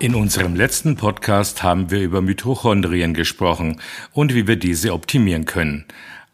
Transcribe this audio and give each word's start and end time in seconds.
In 0.00 0.14
unserem 0.14 0.54
letzten 0.54 0.94
Podcast 0.94 1.64
haben 1.64 1.90
wir 1.90 2.00
über 2.00 2.22
Mitochondrien 2.22 3.14
gesprochen 3.14 3.80
und 4.12 4.32
wie 4.32 4.46
wir 4.46 4.54
diese 4.54 4.92
optimieren 4.92 5.44
können. 5.44 5.86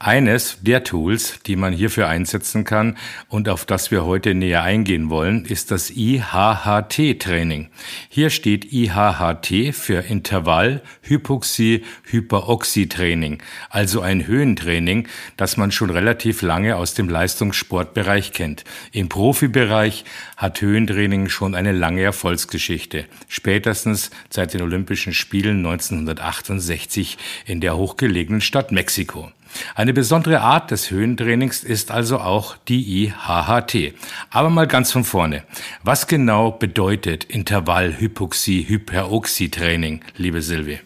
Eines 0.05 0.59
der 0.61 0.85
Tools, 0.85 1.39
die 1.47 1.57
man 1.57 1.73
hierfür 1.73 2.09
einsetzen 2.09 2.65
kann 2.65 2.99
und 3.31 3.49
auf 3.49 3.65
das 3.65 3.91
wir 3.91 4.05
heute 4.05 4.35
näher 4.35 4.63
eingehen 4.63 5.09
wollen, 5.09 5.47
ist 5.47 5.71
das 5.71 5.91
IHHT-Training. 5.91 7.71
Hier 8.11 8.29
steht 8.29 8.71
IHHT 8.71 9.75
für 9.75 10.01
Intervall 10.01 10.83
Hypoxie 11.01 11.85
Hyperoxie 12.03 12.87
Training, 12.87 13.43
also 13.71 14.03
ein 14.03 14.27
Höhentraining, 14.27 15.09
das 15.39 15.57
man 15.57 15.73
schon 15.73 15.89
relativ 15.89 16.43
lange 16.43 16.77
aus 16.77 16.93
dem 16.93 17.09
Leistungssportbereich 17.09 18.33
kennt. 18.33 18.65
Im 18.93 19.09
Profibereich 19.09 20.05
hat 20.37 20.61
Höhentraining 20.61 21.31
schon 21.31 21.55
eine 21.55 21.73
lange 21.73 22.03
Erfolgsgeschichte, 22.03 23.07
spätestens 23.29 24.11
seit 24.29 24.53
den 24.53 24.61
Olympischen 24.61 25.15
Spielen 25.15 25.65
1968 25.65 27.17
in 27.47 27.63
der 27.63 27.79
hochgelegenen 27.79 28.43
Stadt 28.43 28.71
Mexiko. 28.71 29.33
Eine 29.75 29.93
besondere 29.93 30.41
Art 30.41 30.71
des 30.71 30.91
Höhentrainings 30.91 31.63
ist 31.65 31.91
also 31.91 32.19
auch 32.19 32.57
die 32.69 33.05
IHHT. 33.05 33.95
Aber 34.31 34.49
mal 34.51 34.67
ganz 34.67 34.93
von 34.93 35.05
vorne. 35.05 35.45
Was 35.83 36.07
genau 36.07 36.53
bedeutet 36.53 37.25
Intervall-Hypoxie-Hyperoxie-Training, 37.25 40.03
liebe 40.17 40.43
Silvi? 40.43 40.81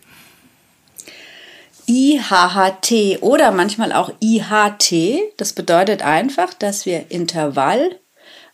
IHHT 1.87 3.23
oder 3.23 3.51
manchmal 3.51 3.93
auch 3.93 4.13
IHT, 4.21 4.93
das 5.39 5.55
bedeutet 5.55 6.03
einfach, 6.03 6.53
dass 6.53 6.85
wir 6.85 7.11
Intervall, 7.11 7.99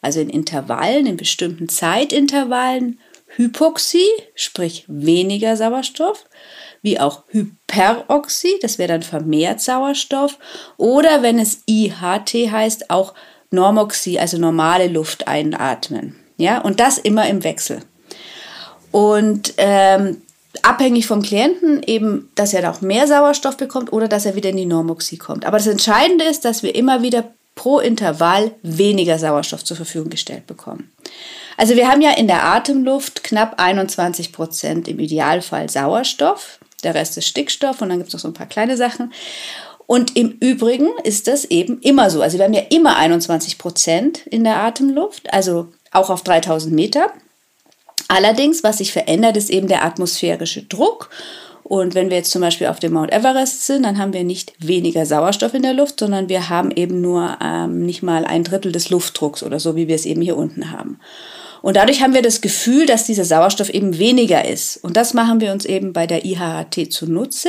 also 0.01 0.21
in 0.21 0.31
Intervallen, 0.31 1.07
in 1.07 1.17
bestimmten 1.17 1.69
Zeitintervallen, 1.69 3.01
Hypoxie, 3.37 4.07
sprich 4.37 4.85
weniger 4.87 5.57
Sauerstoff, 5.57 6.27
wie 6.85 7.01
auch 7.01 7.23
Hyperoxie, 7.31 8.59
das 8.61 8.79
wäre 8.79 8.93
dann 8.93 9.03
vermehrt 9.03 9.63
Sauerstoff, 9.63 10.39
oder 10.77 11.23
wenn 11.23 11.39
es 11.39 11.63
IHT 11.67 12.53
heißt, 12.53 12.91
auch 12.91 13.15
Normoxie, 13.51 14.21
also 14.21 14.37
normale 14.37 14.89
Luft 14.89 15.27
einatmen. 15.27 16.15
Ja, 16.37 16.61
und 16.61 16.81
das 16.81 16.99
immer 16.99 17.27
im 17.27 17.43
Wechsel. 17.43 17.81
Und 18.91 19.55
ähm, 19.57 20.23
abhängig 20.63 21.07
vom 21.07 21.23
Klienten 21.23 21.83
eben, 21.85 22.31
dass 22.35 22.53
er 22.53 22.71
auch 22.71 22.83
mehr 22.83 23.07
Sauerstoff 23.07 23.57
bekommt 23.57 23.91
oder 23.93 24.07
dass 24.07 24.27
er 24.27 24.35
wieder 24.35 24.51
in 24.51 24.59
die 24.59 24.67
Normoxie 24.67 25.17
kommt. 25.17 25.47
Aber 25.47 25.57
das 25.57 25.67
Entscheidende 25.67 26.27
ist, 26.27 26.45
dass 26.45 26.63
wir 26.63 26.75
immer 26.75 27.03
wieder 27.03 27.25
pro 27.55 27.79
Intervall 27.79 28.53
weniger 28.63 29.19
Sauerstoff 29.19 29.65
zur 29.65 29.77
Verfügung 29.77 30.11
gestellt 30.11 30.47
bekommen. 30.47 30.93
Also 31.57 31.77
wir 31.77 31.89
haben 31.89 32.03
ja 32.03 32.11
in 32.11 32.27
der 32.27 32.45
Atemluft 32.45 33.23
knapp 33.23 33.55
21 33.59 34.33
Prozent 34.33 34.89
im 34.89 34.99
Idealfall 34.99 35.71
Sauerstoff. 35.71 36.59
Der 36.85 36.95
Rest 36.95 37.17
ist 37.19 37.27
Stickstoff 37.27 37.83
und 37.83 37.89
dann 37.89 37.99
gibt 37.99 38.09
es 38.09 38.15
noch 38.15 38.21
so 38.21 38.29
ein 38.29 38.35
paar 38.35 38.47
kleine 38.47 38.77
Sachen. 38.77 39.13
Und 39.87 40.17
im 40.17 40.31
Übrigen 40.41 40.89
ist 41.03 41.27
das 41.29 41.45
eben 41.45 41.81
immer 41.81 42.09
so. 42.11 42.23
Also 42.23 42.39
wir 42.39 42.45
haben 42.45 42.55
ja 42.55 42.63
immer 42.71 42.97
21 42.97 43.59
Prozent 43.59 44.27
in 44.27 44.45
der 44.45 44.57
Atemluft, 44.57 45.33
also 45.33 45.69
auch 45.93 46.11
auf 46.11 46.23
3000 46.23 46.75
Meter. 46.75 47.13
Allerdings, 48.09 48.63
was 48.63 48.79
sich 48.79 48.93
verändert, 48.93 49.37
ist 49.37 49.51
eben 49.51 49.69
der 49.69 49.85
atmosphärische 49.85 50.63
Druck. 50.63 51.11
Und 51.63 51.95
wenn 51.95 52.11
wir 52.11 52.19
jetzt 52.19 52.31
zum 52.31 52.43
Beispiel 52.43 52.67
auf 52.67 52.79
dem 52.79 52.93
Mount 52.93 53.13
Everest 53.13 53.67
sind, 53.67 53.85
dann 53.85 53.99
haben 53.99 54.13
wir 54.13 54.23
nicht 54.23 54.53
weniger 54.59 55.07
Sauerstoff 55.07 55.55
in 55.55 55.63
der 55.63 55.73
Luft, 55.73 56.01
sondern 56.01 56.29
wir 56.29 56.51
haben 56.51 56.71
eben 56.71 57.01
nur 57.01 57.39
ähm, 57.43 57.87
nicht 57.87 58.03
mal 58.03 58.27
ein 58.27 58.45
Drittel 58.45 58.71
des 58.71 58.91
Luftdrucks 58.91 59.43
oder 59.43 59.59
so, 59.59 59.75
wie 59.75 59.89
wir 59.89 59.95
es 59.95 60.05
eben 60.05 60.21
hier 60.21 60.37
unten 60.37 60.71
haben. 60.71 61.01
Und 61.65 61.79
dadurch 61.79 62.03
haben 62.03 62.13
wir 62.13 62.21
das 62.21 62.43
Gefühl, 62.43 62.85
dass 62.85 63.07
dieser 63.07 63.25
Sauerstoff 63.25 63.71
eben 63.71 63.97
weniger 63.97 64.45
ist. 64.45 64.77
Und 64.85 64.99
das 64.99 65.15
machen 65.15 65.41
wir 65.41 65.51
uns 65.51 65.65
eben 65.65 65.95
bei 65.95 66.07
der 66.07 66.27
IHHT 66.27 66.93
zunutze. 66.93 67.49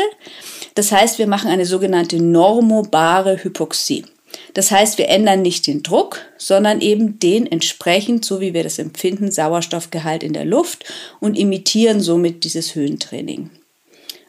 Das 0.74 0.94
heißt, 0.94 1.20
wir 1.20 1.28
machen 1.28 1.50
eine 1.50 1.66
sogenannte 1.66 2.24
normobare 2.24 3.44
Hypoxie. 3.44 4.06
Das 4.54 4.72
heißt, 4.72 4.98
wir 5.00 5.10
ändern 5.10 5.42
nicht 5.42 5.68
den 5.68 5.84
Druck, 5.84 6.22
sondern 6.38 6.80
eben 6.80 7.20
den 7.20 7.46
entsprechend, 7.46 8.24
so 8.24 8.40
wie 8.40 8.54
wir 8.54 8.64
das 8.64 8.80
empfinden, 8.80 9.32
Sauerstoffgehalt 9.32 10.24
in 10.24 10.32
der 10.32 10.46
Luft 10.46 10.86
und 11.20 11.38
imitieren 11.38 12.00
somit 12.00 12.46
dieses 12.46 12.74
Höhentraining. 12.74 13.50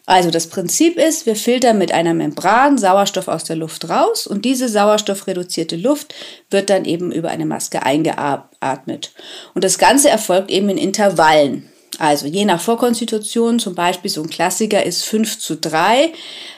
Also 0.06 0.30
das 0.30 0.46
Prinzip 0.46 0.98
ist, 0.98 1.26
wir 1.26 1.34
filtern 1.34 1.78
mit 1.78 1.90
einer 1.90 2.14
Membran 2.14 2.78
Sauerstoff 2.78 3.26
aus 3.26 3.42
der 3.42 3.56
Luft 3.56 3.88
raus 3.90 4.28
und 4.28 4.44
diese 4.44 4.68
sauerstoffreduzierte 4.68 5.74
Luft 5.74 6.14
wird 6.48 6.70
dann 6.70 6.84
eben 6.84 7.10
über 7.10 7.28
eine 7.30 7.44
Maske 7.44 7.82
eingeatmet. 7.82 9.12
Und 9.54 9.64
das 9.64 9.78
Ganze 9.78 10.08
erfolgt 10.08 10.50
eben 10.52 10.68
in 10.68 10.78
Intervallen. 10.78 11.68
Also 11.98 12.26
je 12.26 12.44
nach 12.44 12.60
Vorkonstitution, 12.60 13.58
zum 13.58 13.74
Beispiel 13.74 14.10
so 14.10 14.22
ein 14.22 14.30
Klassiker 14.30 14.84
ist 14.84 15.04
5 15.04 15.38
zu 15.40 15.56
3, 15.56 16.12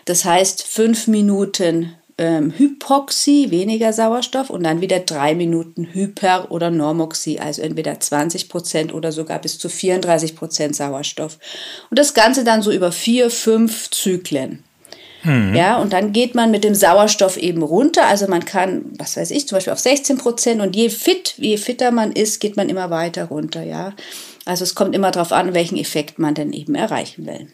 das 0.05 0.25
heißt 0.25 0.63
5 0.63 1.07
Minuten 1.07 1.95
ähm, 2.19 2.53
Hypoxie, 2.57 3.51
weniger 3.51 3.93
Sauerstoff 3.93 4.51
und 4.51 4.65
dann 4.65 4.81
wieder 4.81 4.99
drei 5.01 5.35
Minuten 5.35 5.89
Hyper- 5.93 6.51
oder 6.51 6.71
Normoxie, 6.71 7.39
also 7.39 7.63
entweder 7.63 7.99
20 7.99 8.49
Prozent 8.49 8.93
oder 8.93 9.13
sogar 9.13 9.41
bis 9.41 9.59
zu 9.59 9.69
34 9.69 10.37
Prozent 10.37 10.77
Sauerstoff. 10.77 11.39
Und 11.91 11.99
das 11.99 12.15
Ganze 12.15 12.45
dann 12.45 12.63
so 12.63 12.73
über 12.73 12.93
vier, 12.93 13.31
fünf 13.31 13.91
Zyklen. 13.91 14.65
Mhm. 15.23 15.55
Ja, 15.55 15.79
und 15.79 15.93
dann 15.93 16.13
geht 16.13 16.35
man 16.35 16.51
mit 16.51 16.65
dem 16.65 16.75
Sauerstoff 16.75 17.37
eben 17.37 17.63
runter. 17.63 18.07
Also 18.07 18.27
man 18.29 18.45
kann, 18.45 18.87
was 18.99 19.17
weiß 19.17 19.31
ich, 19.31 19.49
zum 19.49 19.57
Beispiel 19.57 19.73
auf 19.73 19.79
16 19.79 20.19
Prozent 20.19 20.61
und 20.61 20.77
je 20.77 20.91
fit, 20.91 21.35
je 21.39 21.57
fitter 21.57 21.91
man 21.91 22.13
ist, 22.13 22.41
geht 22.41 22.57
man 22.57 22.69
immer 22.69 22.91
weiter 22.91 23.25
runter, 23.25 23.63
ja. 23.63 23.95
Also 24.45 24.65
es 24.65 24.75
kommt 24.75 24.95
immer 24.95 25.11
darauf 25.11 25.33
an, 25.33 25.55
welchen 25.55 25.77
Effekt 25.77 26.19
man 26.19 26.35
denn 26.35 26.53
eben 26.53 26.75
erreichen 26.75 27.27
will. 27.27 27.49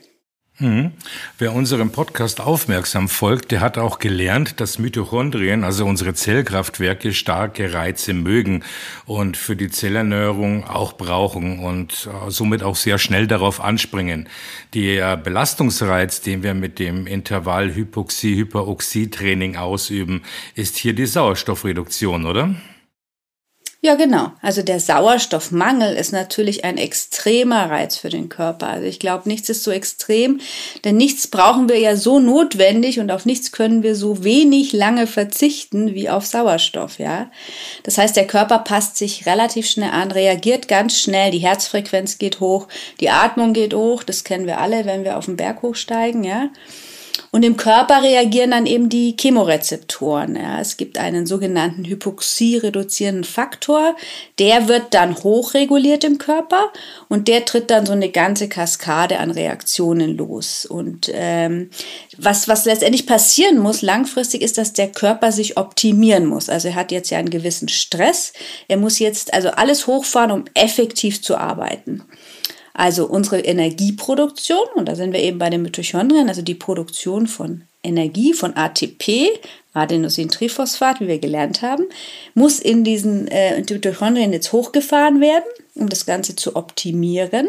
Hm. 0.58 0.92
Wer 1.36 1.52
unserem 1.52 1.90
Podcast 1.90 2.40
aufmerksam 2.40 3.08
folgt, 3.08 3.50
der 3.50 3.60
hat 3.60 3.76
auch 3.76 3.98
gelernt, 3.98 4.60
dass 4.60 4.78
Mitochondrien, 4.78 5.64
also 5.64 5.84
unsere 5.84 6.14
Zellkraftwerke, 6.14 7.12
starke 7.12 7.72
Reize 7.72 8.14
mögen 8.14 8.62
und 9.04 9.36
für 9.36 9.56
die 9.56 9.68
Zellerneuerung 9.68 10.62
auch 10.62 10.92
brauchen 10.92 11.58
und 11.58 12.08
äh, 12.08 12.30
somit 12.30 12.62
auch 12.62 12.76
sehr 12.76 12.98
schnell 12.98 13.26
darauf 13.26 13.60
anspringen. 13.60 14.28
Der 14.74 15.16
Belastungsreiz, 15.16 16.20
den 16.20 16.44
wir 16.44 16.54
mit 16.54 16.78
dem 16.78 17.08
Intervall 17.08 17.74
Hypoxie-Hyperoxie-Training 17.74 19.56
ausüben, 19.56 20.22
ist 20.54 20.76
hier 20.76 20.92
die 20.92 21.06
Sauerstoffreduktion, 21.06 22.26
oder? 22.26 22.54
Ja, 23.84 23.96
genau. 23.96 24.32
Also 24.40 24.62
der 24.62 24.80
Sauerstoffmangel 24.80 25.94
ist 25.94 26.10
natürlich 26.10 26.64
ein 26.64 26.78
extremer 26.78 27.70
Reiz 27.70 27.98
für 27.98 28.08
den 28.08 28.30
Körper. 28.30 28.68
Also 28.68 28.86
ich 28.86 28.98
glaube, 28.98 29.28
nichts 29.28 29.50
ist 29.50 29.62
so 29.62 29.70
extrem, 29.70 30.40
denn 30.86 30.96
nichts 30.96 31.26
brauchen 31.26 31.68
wir 31.68 31.78
ja 31.78 31.94
so 31.94 32.18
notwendig 32.18 32.98
und 32.98 33.10
auf 33.10 33.26
nichts 33.26 33.52
können 33.52 33.82
wir 33.82 33.94
so 33.94 34.24
wenig 34.24 34.72
lange 34.72 35.06
verzichten 35.06 35.94
wie 35.94 36.08
auf 36.08 36.24
Sauerstoff, 36.24 36.98
ja. 36.98 37.30
Das 37.82 37.98
heißt, 37.98 38.16
der 38.16 38.26
Körper 38.26 38.60
passt 38.60 38.96
sich 38.96 39.26
relativ 39.26 39.68
schnell 39.68 39.90
an, 39.90 40.10
reagiert 40.12 40.66
ganz 40.66 40.98
schnell, 40.98 41.30
die 41.30 41.40
Herzfrequenz 41.40 42.16
geht 42.16 42.40
hoch, 42.40 42.68
die 43.00 43.10
Atmung 43.10 43.52
geht 43.52 43.74
hoch, 43.74 44.02
das 44.02 44.24
kennen 44.24 44.46
wir 44.46 44.62
alle, 44.62 44.86
wenn 44.86 45.04
wir 45.04 45.18
auf 45.18 45.26
den 45.26 45.36
Berg 45.36 45.60
hochsteigen, 45.60 46.24
ja. 46.24 46.48
Und 47.34 47.42
im 47.42 47.56
Körper 47.56 48.04
reagieren 48.04 48.52
dann 48.52 48.64
eben 48.64 48.88
die 48.88 49.16
Chemorezeptoren. 49.18 50.36
Ja. 50.36 50.60
Es 50.60 50.76
gibt 50.76 50.98
einen 50.98 51.26
sogenannten 51.26 51.84
Hypoxie-reduzierenden 51.84 53.24
Faktor. 53.24 53.96
Der 54.38 54.68
wird 54.68 54.94
dann 54.94 55.16
hochreguliert 55.16 56.04
im 56.04 56.18
Körper 56.18 56.70
und 57.08 57.26
der 57.26 57.44
tritt 57.44 57.72
dann 57.72 57.86
so 57.86 57.92
eine 57.92 58.10
ganze 58.10 58.48
Kaskade 58.48 59.18
an 59.18 59.32
Reaktionen 59.32 60.16
los. 60.16 60.64
Und 60.64 61.10
ähm, 61.12 61.70
was, 62.16 62.46
was 62.46 62.66
letztendlich 62.66 63.04
passieren 63.04 63.58
muss 63.58 63.82
langfristig 63.82 64.40
ist, 64.40 64.56
dass 64.56 64.72
der 64.72 64.92
Körper 64.92 65.32
sich 65.32 65.56
optimieren 65.56 66.26
muss. 66.26 66.48
Also 66.48 66.68
er 66.68 66.76
hat 66.76 66.92
jetzt 66.92 67.10
ja 67.10 67.18
einen 67.18 67.30
gewissen 67.30 67.66
Stress. 67.66 68.32
Er 68.68 68.76
muss 68.76 69.00
jetzt 69.00 69.34
also 69.34 69.48
alles 69.48 69.88
hochfahren, 69.88 70.30
um 70.30 70.44
effektiv 70.54 71.20
zu 71.20 71.36
arbeiten. 71.36 72.04
Also 72.74 73.06
unsere 73.06 73.38
Energieproduktion, 73.40 74.66
und 74.74 74.86
da 74.86 74.96
sind 74.96 75.12
wir 75.12 75.20
eben 75.20 75.38
bei 75.38 75.48
den 75.48 75.62
Mitochondrien, 75.62 76.28
also 76.28 76.42
die 76.42 76.56
Produktion 76.56 77.28
von 77.28 77.62
Energie, 77.84 78.34
von 78.34 78.56
ATP, 78.56 79.28
Adenosintriphosphat, 79.74 81.00
wie 81.00 81.06
wir 81.06 81.18
gelernt 81.18 81.62
haben, 81.62 81.84
muss 82.34 82.58
in 82.58 82.82
diesen 82.82 83.28
äh, 83.28 83.58
Mitochondrien 83.58 84.32
jetzt 84.32 84.52
hochgefahren 84.52 85.20
werden, 85.20 85.44
um 85.76 85.88
das 85.88 86.04
Ganze 86.04 86.34
zu 86.34 86.56
optimieren. 86.56 87.48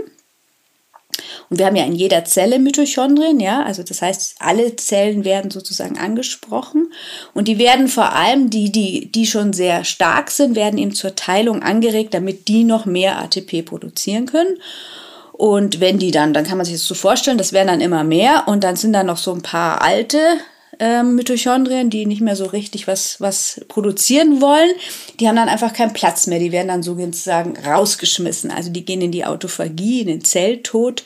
Und 1.49 1.59
wir 1.59 1.65
haben 1.65 1.75
ja 1.75 1.85
in 1.85 1.95
jeder 1.95 2.25
Zelle 2.25 2.59
Mitochondrien, 2.59 3.39
ja, 3.39 3.63
also 3.63 3.81
das 3.83 4.01
heißt, 4.01 4.35
alle 4.39 4.75
Zellen 4.75 5.23
werden 5.23 5.49
sozusagen 5.49 5.97
angesprochen 5.97 6.91
und 7.33 7.47
die 7.47 7.57
werden 7.57 7.87
vor 7.87 8.13
allem, 8.13 8.49
die, 8.49 8.71
die, 8.71 9.11
die 9.11 9.25
schon 9.25 9.53
sehr 9.53 9.85
stark 9.85 10.29
sind, 10.29 10.55
werden 10.55 10.77
eben 10.77 10.93
zur 10.93 11.15
Teilung 11.15 11.63
angeregt, 11.63 12.13
damit 12.13 12.47
die 12.47 12.63
noch 12.63 12.85
mehr 12.85 13.19
ATP 13.19 13.63
produzieren 13.63 14.25
können. 14.25 14.57
Und 15.37 15.81
wenn 15.81 15.99
die 15.99 16.11
dann, 16.11 16.33
dann 16.33 16.45
kann 16.45 16.57
man 16.57 16.65
sich 16.65 16.75
das 16.75 16.87
so 16.87 16.95
vorstellen, 16.95 17.37
das 17.37 17.51
werden 17.51 17.67
dann 17.67 17.81
immer 17.81 18.05
mehr 18.05 18.45
und 18.47 18.63
dann 18.63 18.77
sind 18.77 18.93
da 18.93 19.03
noch 19.03 19.17
so 19.17 19.33
ein 19.33 19.41
paar 19.41 19.81
alte 19.81 20.17
ähm, 20.79 21.15
Mitochondrien, 21.15 21.89
die 21.89 22.05
nicht 22.05 22.21
mehr 22.21 22.37
so 22.37 22.45
richtig 22.45 22.87
was, 22.87 23.19
was 23.19 23.59
produzieren 23.67 24.39
wollen. 24.39 24.71
Die 25.19 25.27
haben 25.27 25.35
dann 25.35 25.49
einfach 25.49 25.73
keinen 25.73 25.91
Platz 25.91 26.27
mehr. 26.27 26.39
Die 26.39 26.53
werden 26.53 26.69
dann 26.69 26.83
sozusagen 26.83 27.57
rausgeschmissen. 27.57 28.49
Also 28.49 28.71
die 28.71 28.85
gehen 28.85 29.01
in 29.01 29.11
die 29.11 29.25
Autophagie, 29.25 30.01
in 30.01 30.07
den 30.07 30.23
Zelltod. 30.23 31.03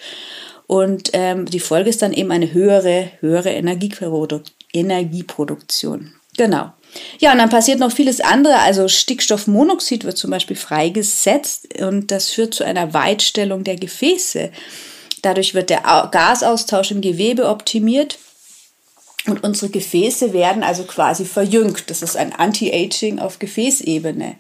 Und 0.68 1.10
ähm, 1.14 1.48
die 1.48 1.60
Folge 1.60 1.90
ist 1.90 2.04
dann 2.04 2.14
eben 2.14 2.32
eine 2.32 2.54
höhere, 2.54 3.12
höhere 3.22 3.50
Energieprodu 3.50 4.42
Energieproduktion. 4.72 6.14
Genau. 6.38 6.72
Ja, 7.20 7.32
und 7.32 7.38
dann 7.38 7.50
passiert 7.50 7.80
noch 7.80 7.92
vieles 7.92 8.22
andere. 8.22 8.60
Also 8.60 8.88
Stickstoffmonoxid 8.88 10.04
wird 10.04 10.18
zum 10.18 10.32
Beispiel 10.32 10.56
freigesetzt 10.56 11.82
und 11.82 12.12
das 12.12 12.30
führt 12.30 12.54
zu 12.54 12.64
einer 12.64 12.94
Weitstellung 12.94 13.64
der 13.64 13.76
Gefäße. 13.76 14.52
Dadurch 15.22 15.54
wird 15.54 15.70
der 15.70 15.82
Gasaustausch 16.12 16.92
im 16.92 17.02
Gewebe 17.02 17.48
optimiert 17.48 18.18
und 19.28 19.44
unsere 19.44 19.70
Gefäße 19.70 20.34
werden 20.34 20.64
also 20.64 20.84
quasi 20.84 21.26
verjüngt. 21.26 21.90
Das 21.90 22.02
ist 22.02 22.16
ein 22.16 22.34
Anti-Aging 22.34 23.20
auf 23.20 23.40
Gefäßebene. 23.40 24.36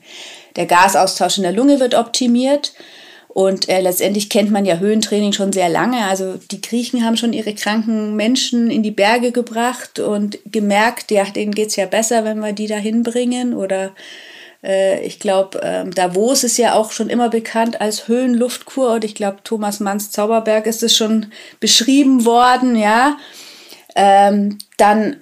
Der 0.55 0.65
Gasaustausch 0.65 1.37
in 1.37 1.43
der 1.43 1.51
Lunge 1.51 1.79
wird 1.79 1.95
optimiert. 1.95 2.73
Und 3.31 3.69
äh, 3.69 3.79
letztendlich 3.79 4.29
kennt 4.29 4.49
man 4.49 4.65
ja 4.65 4.79
Höhentraining 4.79 5.33
schon 5.33 5.53
sehr 5.53 5.69
lange. 5.69 6.07
Also 6.07 6.39
die 6.49 6.61
Griechen 6.61 7.05
haben 7.05 7.15
schon 7.15 7.31
ihre 7.31 7.53
kranken 7.53 8.15
Menschen 8.15 8.71
in 8.71 8.81
die 8.81 8.91
Berge 8.91 9.31
gebracht 9.31 9.99
und 9.99 10.39
gemerkt, 10.51 11.11
ja, 11.11 11.23
denen 11.23 11.53
geht's 11.53 11.75
ja 11.75 11.85
besser, 11.85 12.25
wenn 12.25 12.39
wir 12.39 12.53
die 12.53 12.65
da 12.65 12.75
hinbringen. 12.75 13.53
Oder 13.53 13.91
äh, 14.63 15.05
ich 15.05 15.19
glaube, 15.19 15.61
ähm, 15.63 15.91
Davos 15.93 16.43
ist 16.43 16.57
ja 16.57 16.73
auch 16.73 16.91
schon 16.91 17.07
immer 17.07 17.29
bekannt 17.29 17.79
als 17.81 18.07
Höhenluftkur. 18.07 18.93
Und 18.93 19.05
ich 19.05 19.13
glaube, 19.13 19.37
Thomas 19.43 19.79
Manns 19.79 20.09
Zauberberg 20.09 20.65
ist 20.65 20.81
es 20.81 20.97
schon 20.97 21.27
beschrieben 21.59 22.25
worden, 22.25 22.75
ja. 22.75 23.15
Ähm, 23.95 24.57
dann 24.77 25.17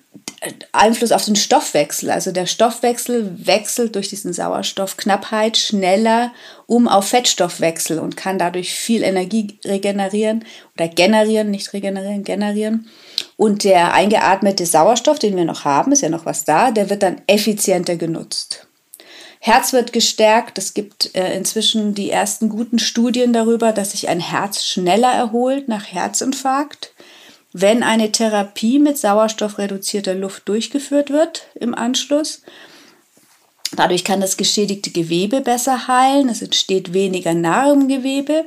Einfluss 0.71 1.11
auf 1.11 1.25
den 1.25 1.35
Stoffwechsel. 1.35 2.09
Also 2.09 2.31
der 2.31 2.45
Stoffwechsel 2.45 3.31
wechselt 3.45 3.95
durch 3.95 4.09
diesen 4.09 4.33
Sauerstoffknappheit 4.33 5.57
schneller 5.57 6.31
um 6.65 6.87
auf 6.87 7.07
Fettstoffwechsel 7.09 7.99
und 7.99 8.17
kann 8.17 8.37
dadurch 8.37 8.73
viel 8.73 9.03
Energie 9.03 9.59
regenerieren 9.65 10.43
oder 10.75 10.87
generieren, 10.87 11.51
nicht 11.51 11.71
regenerieren, 11.73 12.23
generieren. 12.23 12.89
Und 13.37 13.63
der 13.63 13.93
eingeatmete 13.93 14.65
Sauerstoff, 14.65 15.19
den 15.19 15.35
wir 15.35 15.45
noch 15.45 15.65
haben, 15.65 15.91
ist 15.91 16.01
ja 16.01 16.09
noch 16.09 16.25
was 16.25 16.43
da, 16.43 16.71
der 16.71 16.89
wird 16.89 17.03
dann 17.03 17.21
effizienter 17.27 17.95
genutzt. 17.95 18.67
Herz 19.39 19.71
wird 19.71 19.93
gestärkt. 19.93 20.57
Es 20.57 20.73
gibt 20.73 21.15
äh, 21.15 21.35
inzwischen 21.35 21.93
die 21.93 22.09
ersten 22.09 22.49
guten 22.49 22.79
Studien 22.79 23.33
darüber, 23.33 23.71
dass 23.71 23.91
sich 23.91 24.09
ein 24.09 24.19
Herz 24.19 24.65
schneller 24.65 25.11
erholt 25.11 25.67
nach 25.67 25.85
Herzinfarkt 25.85 26.91
wenn 27.61 27.81
eine 27.81 28.11
Therapie 28.11 28.77
mit 28.77 28.97
sauerstoffreduzierter 28.97 30.13
Luft 30.13 30.47
durchgeführt 30.47 31.09
wird 31.09 31.47
im 31.55 31.73
Anschluss. 31.73 32.43
Dadurch 33.75 34.03
kann 34.03 34.21
das 34.21 34.37
geschädigte 34.37 34.91
Gewebe 34.91 35.41
besser 35.41 35.87
heilen, 35.87 36.29
es 36.29 36.41
entsteht 36.41 36.93
weniger 36.93 37.33
Narrengewebe 37.33 38.45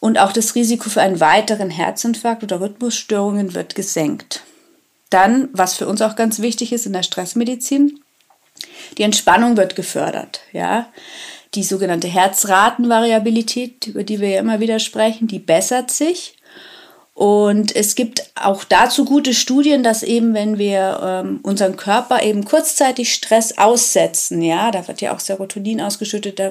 und 0.00 0.18
auch 0.18 0.32
das 0.32 0.54
Risiko 0.54 0.88
für 0.88 1.02
einen 1.02 1.20
weiteren 1.20 1.70
Herzinfarkt 1.70 2.44
oder 2.44 2.60
Rhythmusstörungen 2.60 3.54
wird 3.54 3.74
gesenkt. 3.74 4.42
Dann, 5.10 5.48
was 5.52 5.74
für 5.74 5.88
uns 5.88 6.00
auch 6.00 6.14
ganz 6.14 6.40
wichtig 6.40 6.72
ist 6.72 6.86
in 6.86 6.92
der 6.92 7.02
Stressmedizin, 7.02 8.00
die 8.96 9.02
Entspannung 9.02 9.56
wird 9.56 9.76
gefördert. 9.76 10.40
Ja? 10.52 10.88
Die 11.54 11.64
sogenannte 11.64 12.08
Herzratenvariabilität, 12.08 13.88
über 13.88 14.04
die 14.04 14.20
wir 14.20 14.28
ja 14.28 14.40
immer 14.40 14.60
wieder 14.60 14.78
sprechen, 14.78 15.26
die 15.26 15.38
bessert 15.38 15.90
sich. 15.90 16.36
Und 17.16 17.74
es 17.74 17.94
gibt 17.94 18.30
auch 18.34 18.64
dazu 18.64 19.06
gute 19.06 19.32
Studien, 19.32 19.82
dass 19.82 20.02
eben, 20.02 20.34
wenn 20.34 20.58
wir 20.58 21.00
ähm, 21.02 21.40
unseren 21.42 21.78
Körper 21.78 22.22
eben 22.22 22.44
kurzzeitig 22.44 23.14
Stress 23.14 23.56
aussetzen, 23.56 24.42
ja, 24.42 24.70
da 24.70 24.86
wird 24.86 25.00
ja 25.00 25.14
auch 25.14 25.20
Serotonin 25.20 25.80
ausgeschüttet, 25.80 26.38
da 26.38 26.50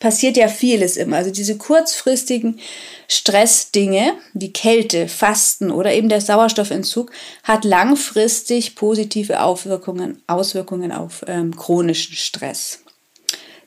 passiert 0.00 0.38
ja 0.38 0.48
vieles 0.48 0.96
immer. 0.96 1.18
Also 1.18 1.30
diese 1.30 1.58
kurzfristigen 1.58 2.60
Stressdinge, 3.08 4.14
die 4.32 4.54
Kälte, 4.54 5.06
Fasten 5.06 5.70
oder 5.70 5.92
eben 5.92 6.08
der 6.08 6.22
Sauerstoffentzug, 6.22 7.12
hat 7.42 7.66
langfristig 7.66 8.74
positive 8.74 9.42
Auswirkungen, 9.42 10.22
Auswirkungen 10.26 10.92
auf 10.92 11.26
ähm, 11.28 11.54
chronischen 11.54 12.16
Stress. 12.16 12.84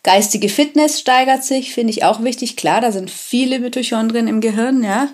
Geistige 0.02 0.50
Fitness 0.50 1.00
steigert 1.00 1.44
sich, 1.44 1.76
finde 1.76 1.92
ich 1.92 2.04
auch 2.04 2.24
wichtig. 2.24 2.58
Klar, 2.58 2.82
da 2.82 2.92
sind 2.92 3.12
viele 3.12 3.60
Mitochondrien 3.60 4.28
im 4.28 4.42
Gehirn, 4.42 4.84
ja. 4.84 5.10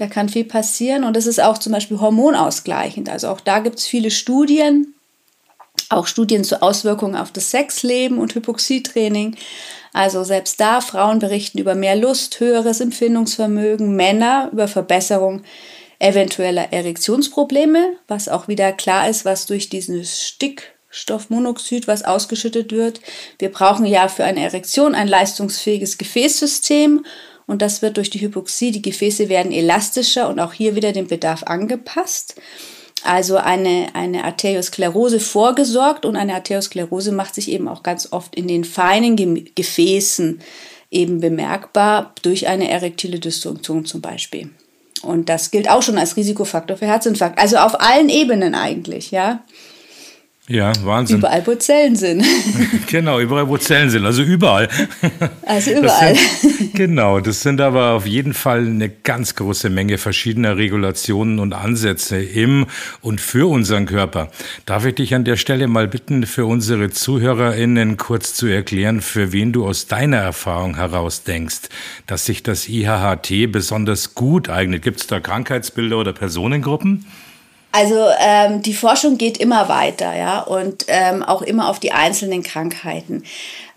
Da 0.00 0.06
kann 0.06 0.30
viel 0.30 0.46
passieren 0.46 1.04
und 1.04 1.14
es 1.14 1.26
ist 1.26 1.42
auch 1.42 1.58
zum 1.58 1.72
Beispiel 1.72 2.00
hormonausgleichend. 2.00 3.10
Also 3.10 3.28
auch 3.28 3.40
da 3.40 3.58
gibt 3.58 3.80
es 3.80 3.86
viele 3.86 4.10
Studien, 4.10 4.94
auch 5.90 6.06
Studien 6.06 6.42
zu 6.42 6.62
Auswirkungen 6.62 7.16
auf 7.16 7.32
das 7.32 7.50
Sexleben 7.50 8.16
und 8.16 8.34
Hypoxietraining. 8.34 9.36
Also 9.92 10.24
selbst 10.24 10.58
da, 10.58 10.80
Frauen 10.80 11.18
berichten 11.18 11.58
über 11.58 11.74
mehr 11.74 11.96
Lust, 11.96 12.40
höheres 12.40 12.80
Empfindungsvermögen, 12.80 13.94
Männer 13.94 14.48
über 14.52 14.68
Verbesserung 14.68 15.42
eventueller 15.98 16.72
Erektionsprobleme, 16.72 17.92
was 18.08 18.30
auch 18.30 18.48
wieder 18.48 18.72
klar 18.72 19.06
ist, 19.06 19.26
was 19.26 19.44
durch 19.44 19.68
diesen 19.68 20.02
Stickstoffmonoxid, 20.02 21.86
was 21.86 22.04
ausgeschüttet 22.04 22.72
wird. 22.72 23.02
Wir 23.38 23.52
brauchen 23.52 23.84
ja 23.84 24.08
für 24.08 24.24
eine 24.24 24.40
Erektion 24.40 24.94
ein 24.94 25.08
leistungsfähiges 25.08 25.98
Gefäßsystem 25.98 27.04
und 27.50 27.62
das 27.62 27.82
wird 27.82 27.96
durch 27.96 28.10
die 28.10 28.20
Hypoxie, 28.20 28.70
die 28.70 28.80
Gefäße 28.80 29.28
werden 29.28 29.50
elastischer 29.50 30.28
und 30.28 30.38
auch 30.38 30.52
hier 30.52 30.76
wieder 30.76 30.92
dem 30.92 31.08
Bedarf 31.08 31.42
angepasst. 31.42 32.36
Also 33.02 33.38
eine, 33.38 33.88
eine 33.94 34.22
Arteriosklerose 34.22 35.18
vorgesorgt 35.18 36.04
und 36.04 36.14
eine 36.14 36.34
Arteriosklerose 36.34 37.10
macht 37.10 37.34
sich 37.34 37.50
eben 37.50 37.66
auch 37.66 37.82
ganz 37.82 38.12
oft 38.12 38.36
in 38.36 38.46
den 38.46 38.62
feinen 38.62 39.16
Gefäßen 39.56 40.40
eben 40.92 41.20
bemerkbar 41.20 42.14
durch 42.22 42.46
eine 42.46 42.70
erektile 42.70 43.18
Dysfunktion 43.18 43.84
zum 43.84 44.00
Beispiel. 44.00 44.50
Und 45.02 45.28
das 45.28 45.50
gilt 45.50 45.68
auch 45.68 45.82
schon 45.82 45.98
als 45.98 46.16
Risikofaktor 46.16 46.76
für 46.76 46.86
Herzinfarkt. 46.86 47.40
Also 47.40 47.56
auf 47.56 47.80
allen 47.80 48.10
Ebenen 48.10 48.54
eigentlich, 48.54 49.10
ja. 49.10 49.42
Ja, 50.50 50.72
Wahnsinn. 50.82 51.18
Überall, 51.18 51.46
wo 51.46 51.54
Zellen 51.54 51.94
sind. 51.94 52.24
genau, 52.88 53.20
überall, 53.20 53.48
wo 53.48 53.56
Zellen 53.56 53.88
sind, 53.88 54.04
also 54.04 54.24
überall. 54.24 54.68
Also 55.46 55.70
überall. 55.70 56.12
Das 56.12 56.40
sind, 56.40 56.74
genau, 56.74 57.20
das 57.20 57.42
sind 57.42 57.60
aber 57.60 57.92
auf 57.92 58.04
jeden 58.04 58.34
Fall 58.34 58.66
eine 58.66 58.88
ganz 58.88 59.36
große 59.36 59.70
Menge 59.70 59.96
verschiedener 59.96 60.56
Regulationen 60.56 61.38
und 61.38 61.52
Ansätze 61.52 62.20
im 62.20 62.66
und 63.00 63.20
für 63.20 63.48
unseren 63.48 63.86
Körper. 63.86 64.32
Darf 64.66 64.84
ich 64.86 64.96
dich 64.96 65.14
an 65.14 65.22
der 65.24 65.36
Stelle 65.36 65.68
mal 65.68 65.86
bitten, 65.86 66.26
für 66.26 66.46
unsere 66.46 66.90
ZuhörerInnen 66.90 67.96
kurz 67.96 68.34
zu 68.34 68.48
erklären, 68.48 69.02
für 69.02 69.30
wen 69.30 69.52
du 69.52 69.64
aus 69.64 69.86
deiner 69.86 70.16
Erfahrung 70.16 70.74
heraus 70.74 71.22
denkst, 71.22 71.68
dass 72.08 72.26
sich 72.26 72.42
das 72.42 72.68
IHHT 72.68 73.52
besonders 73.52 74.16
gut 74.16 74.48
eignet? 74.48 74.82
Gibt 74.82 75.00
es 75.00 75.06
da 75.06 75.20
Krankheitsbilder 75.20 75.98
oder 75.98 76.12
Personengruppen? 76.12 77.06
Also 77.72 78.06
ähm, 78.18 78.62
die 78.62 78.74
Forschung 78.74 79.16
geht 79.16 79.38
immer 79.38 79.68
weiter, 79.68 80.16
ja, 80.16 80.40
und 80.40 80.86
ähm, 80.88 81.22
auch 81.22 81.42
immer 81.42 81.68
auf 81.68 81.78
die 81.78 81.92
einzelnen 81.92 82.42
Krankheiten. 82.42 83.22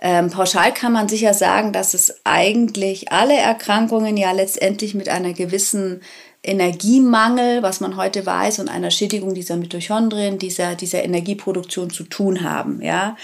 Ähm, 0.01 0.31
pauschal 0.31 0.73
kann 0.73 0.93
man 0.93 1.07
sicher 1.07 1.33
sagen, 1.33 1.73
dass 1.73 1.93
es 1.93 2.21
eigentlich 2.23 3.11
alle 3.11 3.35
Erkrankungen 3.35 4.17
ja 4.17 4.31
letztendlich 4.31 4.95
mit 4.95 5.09
einer 5.09 5.33
gewissen 5.33 6.01
Energiemangel, 6.43 7.61
was 7.61 7.79
man 7.79 7.95
heute 7.95 8.25
weiß, 8.25 8.59
und 8.59 8.67
einer 8.67 8.91
Schädigung 8.91 9.33
dieser 9.33 9.55
Mitochondrien, 9.55 10.39
dieser, 10.39 10.75
dieser 10.75 11.03
Energieproduktion 11.03 11.89
zu 11.89 12.03
tun 12.03 12.43
haben, 12.43 12.81
ja. 12.81 13.15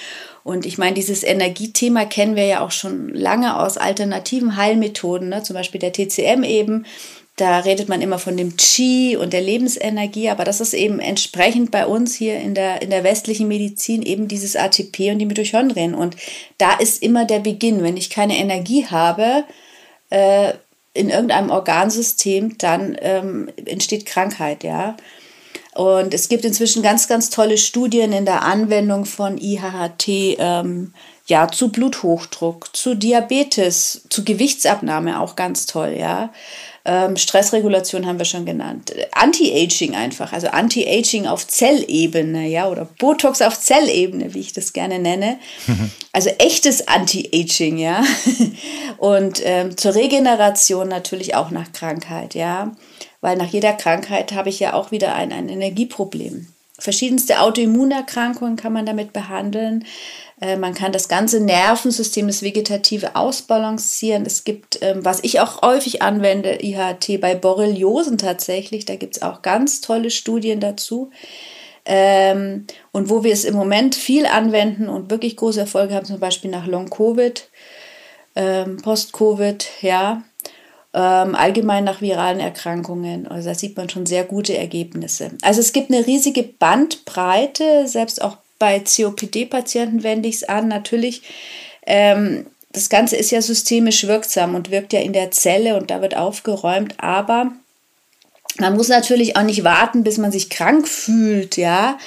Und 0.44 0.66
ich 0.66 0.78
meine, 0.78 0.94
dieses 0.94 1.24
Energiethema 1.24 2.06
kennen 2.06 2.36
wir 2.36 2.46
ja 2.46 2.62
auch 2.62 2.72
schon 2.72 3.10
lange 3.10 3.60
aus 3.60 3.78
alternativen 3.78 4.56
Heilmethoden, 4.56 5.30
ne? 5.30 5.44
zum 5.44 5.56
Beispiel 5.56 5.80
der 5.80 5.94
TCM 5.94 6.44
eben 6.44 6.86
da 7.40 7.60
redet 7.60 7.88
man 7.88 8.02
immer 8.02 8.20
von 8.20 8.36
dem 8.36 8.58
Qi 8.58 9.16
und 9.16 9.32
der 9.32 9.42
Lebensenergie, 9.42 10.30
aber 10.30 10.44
das 10.44 10.60
ist 10.60 10.74
eben 10.74 11.00
entsprechend 11.00 11.72
bei 11.72 11.86
uns 11.86 12.14
hier 12.14 12.38
in 12.38 12.54
der, 12.54 12.82
in 12.82 12.90
der 12.90 13.06
westlichen 13.06 13.48
Medizin 13.48 14.02
eben 14.02 14.28
dieses 14.28 14.58
ATP 14.58 15.12
und 15.12 15.20
die 15.20 15.26
Mitochondrien. 15.26 15.96
Und 15.96 16.18
da 16.58 16.74
ist 16.74 17.02
immer 17.02 17.24
der 17.24 17.40
Beginn. 17.40 17.82
Wenn 17.82 17.96
ich 17.96 18.10
keine 18.10 18.38
Energie 18.38 18.88
habe 18.88 19.46
äh, 20.10 20.54
in 20.94 21.10
irgendeinem 21.10 21.50
Organsystem, 21.50 22.58
dann 22.58 22.98
ähm, 23.00 23.50
entsteht 23.66 24.06
Krankheit, 24.06 24.66
ja. 24.66 24.98
Und 25.76 26.14
es 26.14 26.28
gibt 26.28 26.44
inzwischen 26.44 26.84
ganz, 26.84 27.08
ganz 27.08 27.30
tolle 27.30 27.58
Studien 27.58 28.12
in 28.12 28.26
der 28.26 28.42
Anwendung 28.42 29.06
von 29.06 29.38
IHHT, 29.38 30.08
ähm, 30.40 30.94
ja, 31.28 31.48
zu 31.48 31.72
Bluthochdruck, 31.72 32.76
zu 32.76 32.96
Diabetes, 32.96 34.06
zu 34.10 34.26
Gewichtsabnahme 34.26 35.22
auch 35.22 35.38
ganz 35.38 35.68
toll, 35.68 35.96
ja. 35.98 36.34
Ähm, 36.86 37.18
Stressregulation 37.18 38.06
haben 38.06 38.20
wir 38.20 38.26
schon 38.26 38.46
genannt. 38.46 38.94
Anti-Aging 39.12 39.96
einfach, 39.96 40.34
also 40.34 40.48
Anti-Aging 40.48 41.28
auf 41.28 41.48
Zellebene, 41.48 42.48
ja, 42.48 42.68
oder 42.68 42.86
Botox 42.86 43.42
auf 43.42 43.60
Zellebene, 43.60 44.34
wie 44.34 44.40
ich 44.40 44.54
das 44.54 44.74
gerne 44.74 45.00
nenne. 45.00 45.38
Also 46.12 46.32
echtes 46.40 46.88
Anti-Aging, 46.88 47.78
ja. 47.78 48.04
Und 48.98 49.42
ähm, 49.46 49.78
zur 49.78 49.94
Regeneration 49.94 50.88
natürlich 50.88 51.36
auch 51.36 51.52
nach 51.52 51.72
Krankheit, 51.72 52.34
ja. 52.34 52.72
Weil 53.22 53.38
nach 53.38 53.48
jeder 53.48 53.74
Krankheit 53.74 54.34
habe 54.34 54.50
ich 54.50 54.60
ja 54.60 54.74
auch 54.74 54.90
wieder 54.92 55.14
ein, 55.14 55.32
ein 55.32 55.50
Energieproblem. 55.50 56.48
Verschiedenste 56.80 57.42
Autoimmunerkrankungen 57.42 58.56
kann 58.56 58.74
man 58.74 58.86
damit 58.86 59.14
behandeln. 59.14 59.86
Äh, 60.42 60.58
man 60.58 60.74
kann 60.74 60.92
das 60.92 61.08
ganze 61.08 61.40
Nervensystem, 61.40 62.28
das 62.28 62.42
Vegetative 62.42 63.16
ausbalancieren. 63.16 64.26
Es 64.26 64.44
gibt, 64.44 64.80
ähm, 64.82 65.04
was 65.04 65.24
ich 65.24 65.40
auch 65.40 65.62
häufig 65.62 66.02
anwende, 66.02 66.64
IHT 66.64 67.20
bei 67.20 67.36
Borreliosen 67.36 68.18
tatsächlich. 68.18 68.86
Da 68.86 68.96
gibt 68.96 69.18
es 69.18 69.22
auch 69.22 69.42
ganz 69.42 69.82
tolle 69.82 70.12
Studien 70.12 70.60
dazu. 70.60 71.12
Ähm, 71.86 72.68
und 72.92 73.10
wo 73.10 73.24
wir 73.24 73.34
es 73.34 73.46
im 73.46 73.56
Moment 73.56 73.96
viel 73.96 74.26
anwenden 74.26 74.90
und 74.90 75.10
wirklich 75.10 75.36
große 75.36 75.62
Erfolge 75.62 75.96
haben, 75.96 76.06
zum 76.06 76.20
Beispiel 76.20 76.52
nach 76.52 76.68
Long-Covid, 76.68 77.50
ähm, 78.36 78.78
Post-Covid, 78.78 79.68
ja, 79.82 80.24
allgemein 80.92 81.84
nach 81.84 82.02
viralen 82.02 82.40
Erkrankungen. 82.40 83.28
Also 83.28 83.50
da 83.50 83.56
sieht 83.56 83.78
man 83.78 83.90
schon 83.90 84.08
sehr 84.08 84.24
gute 84.24 84.58
Ergebnisse. 84.58 85.30
Also 85.44 85.60
es 85.60 85.72
gibt 85.72 85.92
eine 85.92 86.08
riesige 86.08 86.42
Bandbreite, 86.42 87.88
selbst 87.88 88.24
auch 88.24 88.38
bei 88.60 88.80
COPD-Patienten 88.80 90.04
wende 90.04 90.30
ich 90.30 90.36
es 90.36 90.44
an. 90.44 90.68
Natürlich, 90.68 91.24
ähm, 91.88 92.46
das 92.72 92.90
Ganze 92.90 93.16
ist 93.16 93.32
ja 93.32 93.42
systemisch 93.42 94.06
wirksam 94.06 94.54
und 94.54 94.70
wirkt 94.70 94.94
ja 94.94 95.00
in 95.00 95.14
der 95.14 95.32
Zelle 95.32 95.76
und 95.76 95.90
da 95.90 96.02
wird 96.02 96.16
aufgeräumt, 96.16 96.96
aber 96.98 97.52
man 98.58 98.76
muss 98.76 98.90
natürlich 98.90 99.38
auch 99.38 99.44
nicht 99.44 99.64
warten, 99.64 100.04
bis 100.04 100.18
man 100.18 100.32
sich 100.32 100.50
krank 100.50 100.88
fühlt, 100.88 101.56
ja. 101.58 101.98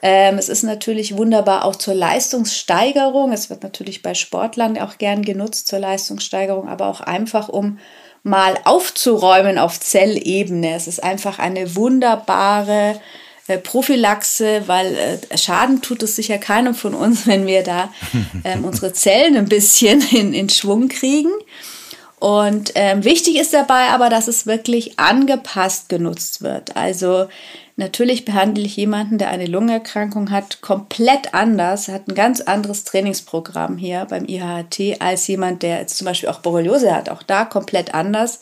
Ähm, 0.00 0.38
es 0.38 0.48
ist 0.48 0.62
natürlich 0.62 1.16
wunderbar 1.16 1.64
auch 1.64 1.76
zur 1.76 1.94
Leistungssteigerung. 1.94 3.32
Es 3.32 3.50
wird 3.50 3.62
natürlich 3.62 4.00
bei 4.02 4.14
Sportlern 4.14 4.78
auch 4.78 4.98
gern 4.98 5.22
genutzt 5.22 5.66
zur 5.66 5.80
Leistungssteigerung, 5.80 6.68
aber 6.68 6.86
auch 6.86 7.00
einfach 7.00 7.48
um 7.48 7.78
mal 8.22 8.58
aufzuräumen 8.64 9.58
auf 9.58 9.80
Zellebene. 9.80 10.74
Es 10.74 10.86
ist 10.86 11.02
einfach 11.02 11.38
eine 11.38 11.74
wunderbare 11.76 13.00
Prophylaxe, 13.56 14.64
weil 14.66 14.94
äh, 14.94 15.38
Schaden 15.38 15.80
tut 15.80 16.02
es 16.02 16.16
sicher 16.16 16.38
keinem 16.38 16.74
von 16.74 16.94
uns, 16.94 17.26
wenn 17.26 17.46
wir 17.46 17.62
da 17.62 17.92
ähm, 18.44 18.64
unsere 18.64 18.92
Zellen 18.92 19.36
ein 19.36 19.48
bisschen 19.48 20.02
in, 20.10 20.34
in 20.34 20.48
Schwung 20.48 20.88
kriegen. 20.88 21.30
Und 22.20 22.72
ähm, 22.74 23.04
wichtig 23.04 23.38
ist 23.38 23.54
dabei 23.54 23.90
aber, 23.90 24.08
dass 24.08 24.26
es 24.26 24.46
wirklich 24.46 24.98
angepasst 24.98 25.88
genutzt 25.88 26.42
wird. 26.42 26.76
Also 26.76 27.28
natürlich 27.76 28.24
behandle 28.24 28.64
ich 28.64 28.76
jemanden, 28.76 29.18
der 29.18 29.30
eine 29.30 29.46
Lungenerkrankung 29.46 30.32
hat, 30.32 30.60
komplett 30.60 31.32
anders, 31.32 31.86
hat 31.86 32.08
ein 32.08 32.16
ganz 32.16 32.40
anderes 32.40 32.82
Trainingsprogramm 32.82 33.78
hier 33.78 34.04
beim 34.10 34.26
IHT 34.26 35.00
als 35.00 35.28
jemand, 35.28 35.62
der 35.62 35.78
jetzt 35.78 35.96
zum 35.96 36.06
Beispiel 36.06 36.28
auch 36.28 36.40
Borreliose 36.40 36.92
hat. 36.92 37.08
Auch 37.08 37.22
da 37.22 37.44
komplett 37.44 37.94
anders 37.94 38.40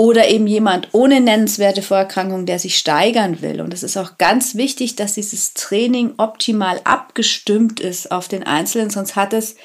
oder 0.00 0.28
eben 0.28 0.46
jemand 0.46 0.88
ohne 0.92 1.20
nennenswerte 1.20 1.82
Vorerkrankung, 1.82 2.46
der 2.46 2.58
sich 2.58 2.78
steigern 2.78 3.42
will. 3.42 3.60
Und 3.60 3.74
es 3.74 3.82
ist 3.82 3.98
auch 3.98 4.16
ganz 4.16 4.54
wichtig, 4.54 4.96
dass 4.96 5.12
dieses 5.12 5.52
Training 5.52 6.14
optimal 6.16 6.80
abgestimmt 6.84 7.80
ist 7.80 8.10
auf 8.10 8.26
den 8.26 8.42
Einzelnen, 8.42 8.88
sonst 8.88 9.14
hat 9.14 9.34
es 9.34 9.56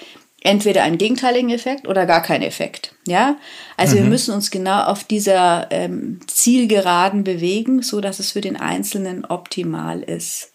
entweder 0.42 0.84
einen 0.84 0.98
gegenteiligen 0.98 1.52
Effekt 1.52 1.88
oder 1.88 2.06
gar 2.06 2.22
keinen 2.22 2.42
Effekt. 2.42 2.94
Ja, 3.08 3.38
also 3.78 3.96
mhm. 3.96 4.00
wir 4.00 4.10
müssen 4.10 4.34
uns 4.34 4.52
genau 4.52 4.84
auf 4.84 5.06
dieser 5.06 5.72
ähm, 5.72 6.20
Zielgeraden 6.28 7.24
bewegen, 7.24 7.82
so 7.82 8.02
dass 8.02 8.20
es 8.20 8.34
für 8.34 8.42
den 8.42 8.58
Einzelnen 8.58 9.24
optimal 9.24 10.02
ist. 10.02 10.52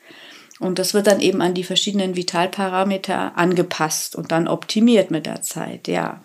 Und 0.58 0.78
das 0.78 0.92
wird 0.92 1.06
dann 1.06 1.20
eben 1.20 1.40
an 1.40 1.54
die 1.54 1.64
verschiedenen 1.64 2.16
Vitalparameter 2.16 3.38
angepasst 3.38 4.14
und 4.14 4.30
dann 4.30 4.46
optimiert 4.46 5.10
mit 5.10 5.24
der 5.24 5.40
Zeit. 5.40 5.88
Ja. 5.88 6.22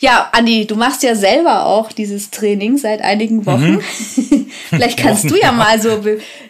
Ja, 0.00 0.28
Andi, 0.32 0.66
du 0.66 0.76
machst 0.76 1.02
ja 1.02 1.16
selber 1.16 1.66
auch 1.66 1.90
dieses 1.90 2.30
Training 2.30 2.78
seit 2.78 3.00
einigen 3.00 3.46
Wochen. 3.46 3.80
Mhm. 4.16 4.50
Vielleicht 4.68 4.98
kannst 5.02 5.28
du 5.28 5.36
ja 5.36 5.50
mal 5.50 5.80
so, 5.80 6.00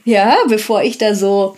ja, 0.05 0.37
bevor 0.49 0.83
ich 0.83 0.99
da 0.99 1.15
so 1.15 1.57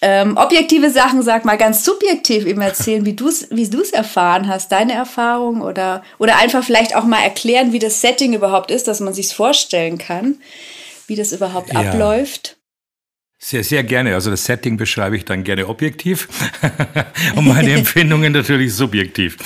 ähm, 0.00 0.36
objektive 0.36 0.90
Sachen 0.90 1.22
sag, 1.22 1.44
mal 1.44 1.58
ganz 1.58 1.84
subjektiv 1.84 2.46
eben 2.46 2.60
erzählen, 2.60 3.04
wie 3.04 3.14
du 3.14 3.28
es 3.28 3.48
wie 3.50 3.68
du's 3.68 3.90
erfahren 3.90 4.48
hast, 4.48 4.70
deine 4.72 4.94
Erfahrung 4.94 5.60
oder, 5.60 6.02
oder 6.18 6.36
einfach 6.36 6.64
vielleicht 6.64 6.94
auch 6.94 7.04
mal 7.04 7.22
erklären, 7.22 7.72
wie 7.72 7.78
das 7.78 8.00
Setting 8.00 8.32
überhaupt 8.32 8.70
ist, 8.70 8.88
dass 8.88 9.00
man 9.00 9.12
sich 9.12 9.34
vorstellen 9.34 9.98
kann, 9.98 10.36
wie 11.08 11.16
das 11.16 11.32
überhaupt 11.32 11.72
ja. 11.72 11.80
abläuft. 11.80 12.57
Sehr, 13.40 13.62
sehr 13.62 13.84
gerne. 13.84 14.14
Also 14.14 14.32
das 14.32 14.44
Setting 14.46 14.76
beschreibe 14.76 15.16
ich 15.16 15.24
dann 15.24 15.44
gerne 15.44 15.68
objektiv 15.68 16.28
und 17.36 17.46
meine 17.46 17.70
Empfindungen 17.70 18.32
natürlich 18.32 18.74
subjektiv. 18.74 19.36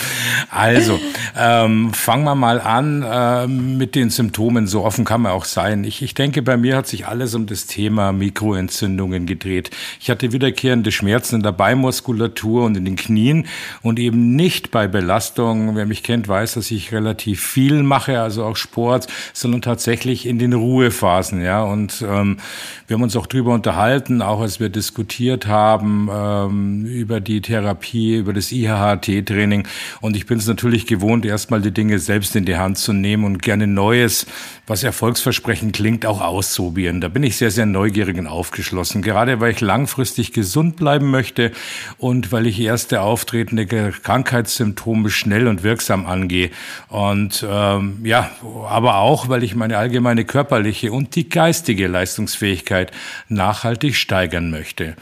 Also 0.50 0.98
ähm, 1.36 1.92
fangen 1.92 2.24
wir 2.24 2.34
mal 2.34 2.58
an 2.58 3.02
äh, 3.02 3.46
mit 3.46 3.94
den 3.94 4.08
Symptomen. 4.08 4.66
So 4.66 4.82
offen 4.82 5.04
kann 5.04 5.20
man 5.20 5.32
auch 5.32 5.44
sein. 5.44 5.84
Ich, 5.84 6.00
ich 6.00 6.14
denke, 6.14 6.40
bei 6.40 6.56
mir 6.56 6.74
hat 6.74 6.86
sich 6.86 7.06
alles 7.06 7.34
um 7.34 7.44
das 7.44 7.66
Thema 7.66 8.12
Mikroentzündungen 8.12 9.26
gedreht. 9.26 9.70
Ich 10.00 10.08
hatte 10.08 10.32
wiederkehrende 10.32 10.90
Schmerzen 10.90 11.36
in 11.36 11.42
der 11.42 11.52
Beimuskulatur 11.52 12.64
und 12.64 12.78
in 12.78 12.86
den 12.86 12.96
Knien 12.96 13.46
und 13.82 13.98
eben 13.98 14.34
nicht 14.34 14.70
bei 14.70 14.88
Belastung. 14.88 15.76
Wer 15.76 15.84
mich 15.84 16.02
kennt, 16.02 16.28
weiß, 16.28 16.54
dass 16.54 16.70
ich 16.70 16.92
relativ 16.92 17.42
viel 17.42 17.82
mache, 17.82 18.22
also 18.22 18.44
auch 18.44 18.56
Sport, 18.56 19.06
sondern 19.34 19.60
tatsächlich 19.60 20.24
in 20.24 20.38
den 20.38 20.54
Ruhephasen. 20.54 21.44
Ja, 21.44 21.62
und 21.62 22.02
ähm, 22.08 22.38
wir 22.86 22.94
haben 22.94 23.02
uns 23.02 23.16
auch 23.16 23.26
drüber 23.26 23.52
unterhalten 23.52 23.81
unterhalten, 23.82 24.22
auch 24.22 24.40
als 24.40 24.60
wir 24.60 24.68
diskutiert 24.68 25.46
haben 25.48 26.08
ähm, 26.12 26.86
über 26.86 27.20
die 27.20 27.40
Therapie, 27.40 28.16
über 28.16 28.32
das 28.32 28.52
IHHT-Training. 28.52 29.66
Und 30.00 30.16
ich 30.16 30.26
bin 30.26 30.38
es 30.38 30.46
natürlich 30.46 30.86
gewohnt, 30.86 31.26
erstmal 31.26 31.60
die 31.60 31.72
Dinge 31.72 31.98
selbst 31.98 32.36
in 32.36 32.44
die 32.44 32.56
Hand 32.56 32.78
zu 32.78 32.92
nehmen 32.92 33.24
und 33.24 33.42
gerne 33.42 33.66
Neues, 33.66 34.26
was 34.68 34.84
erfolgsversprechend 34.84 35.74
klingt, 35.74 36.06
auch 36.06 36.20
auszuprobieren. 36.20 37.00
Da 37.00 37.08
bin 37.08 37.24
ich 37.24 37.36
sehr, 37.36 37.50
sehr 37.50 37.66
neugierig 37.66 38.16
und 38.18 38.28
aufgeschlossen. 38.28 39.02
Gerade 39.02 39.40
weil 39.40 39.50
ich 39.50 39.60
langfristig 39.60 40.32
gesund 40.32 40.76
bleiben 40.76 41.10
möchte 41.10 41.50
und 41.98 42.30
weil 42.30 42.46
ich 42.46 42.60
erste 42.60 43.00
auftretende 43.00 43.66
Krankheitssymptome 43.66 45.10
schnell 45.10 45.48
und 45.48 45.64
wirksam 45.64 46.06
angehe. 46.06 46.50
Und 46.88 47.44
ähm, 47.48 47.98
ja, 48.04 48.30
aber 48.68 48.98
auch, 48.98 49.28
weil 49.28 49.42
ich 49.42 49.56
meine 49.56 49.76
allgemeine 49.76 50.24
körperliche 50.24 50.92
und 50.92 51.16
die 51.16 51.28
geistige 51.28 51.88
Leistungsfähigkeit 51.88 52.92
nachhaltig 53.28 53.71
nachhaltig 53.72 53.96
steigern 53.96 54.50
möchte. 54.50 54.94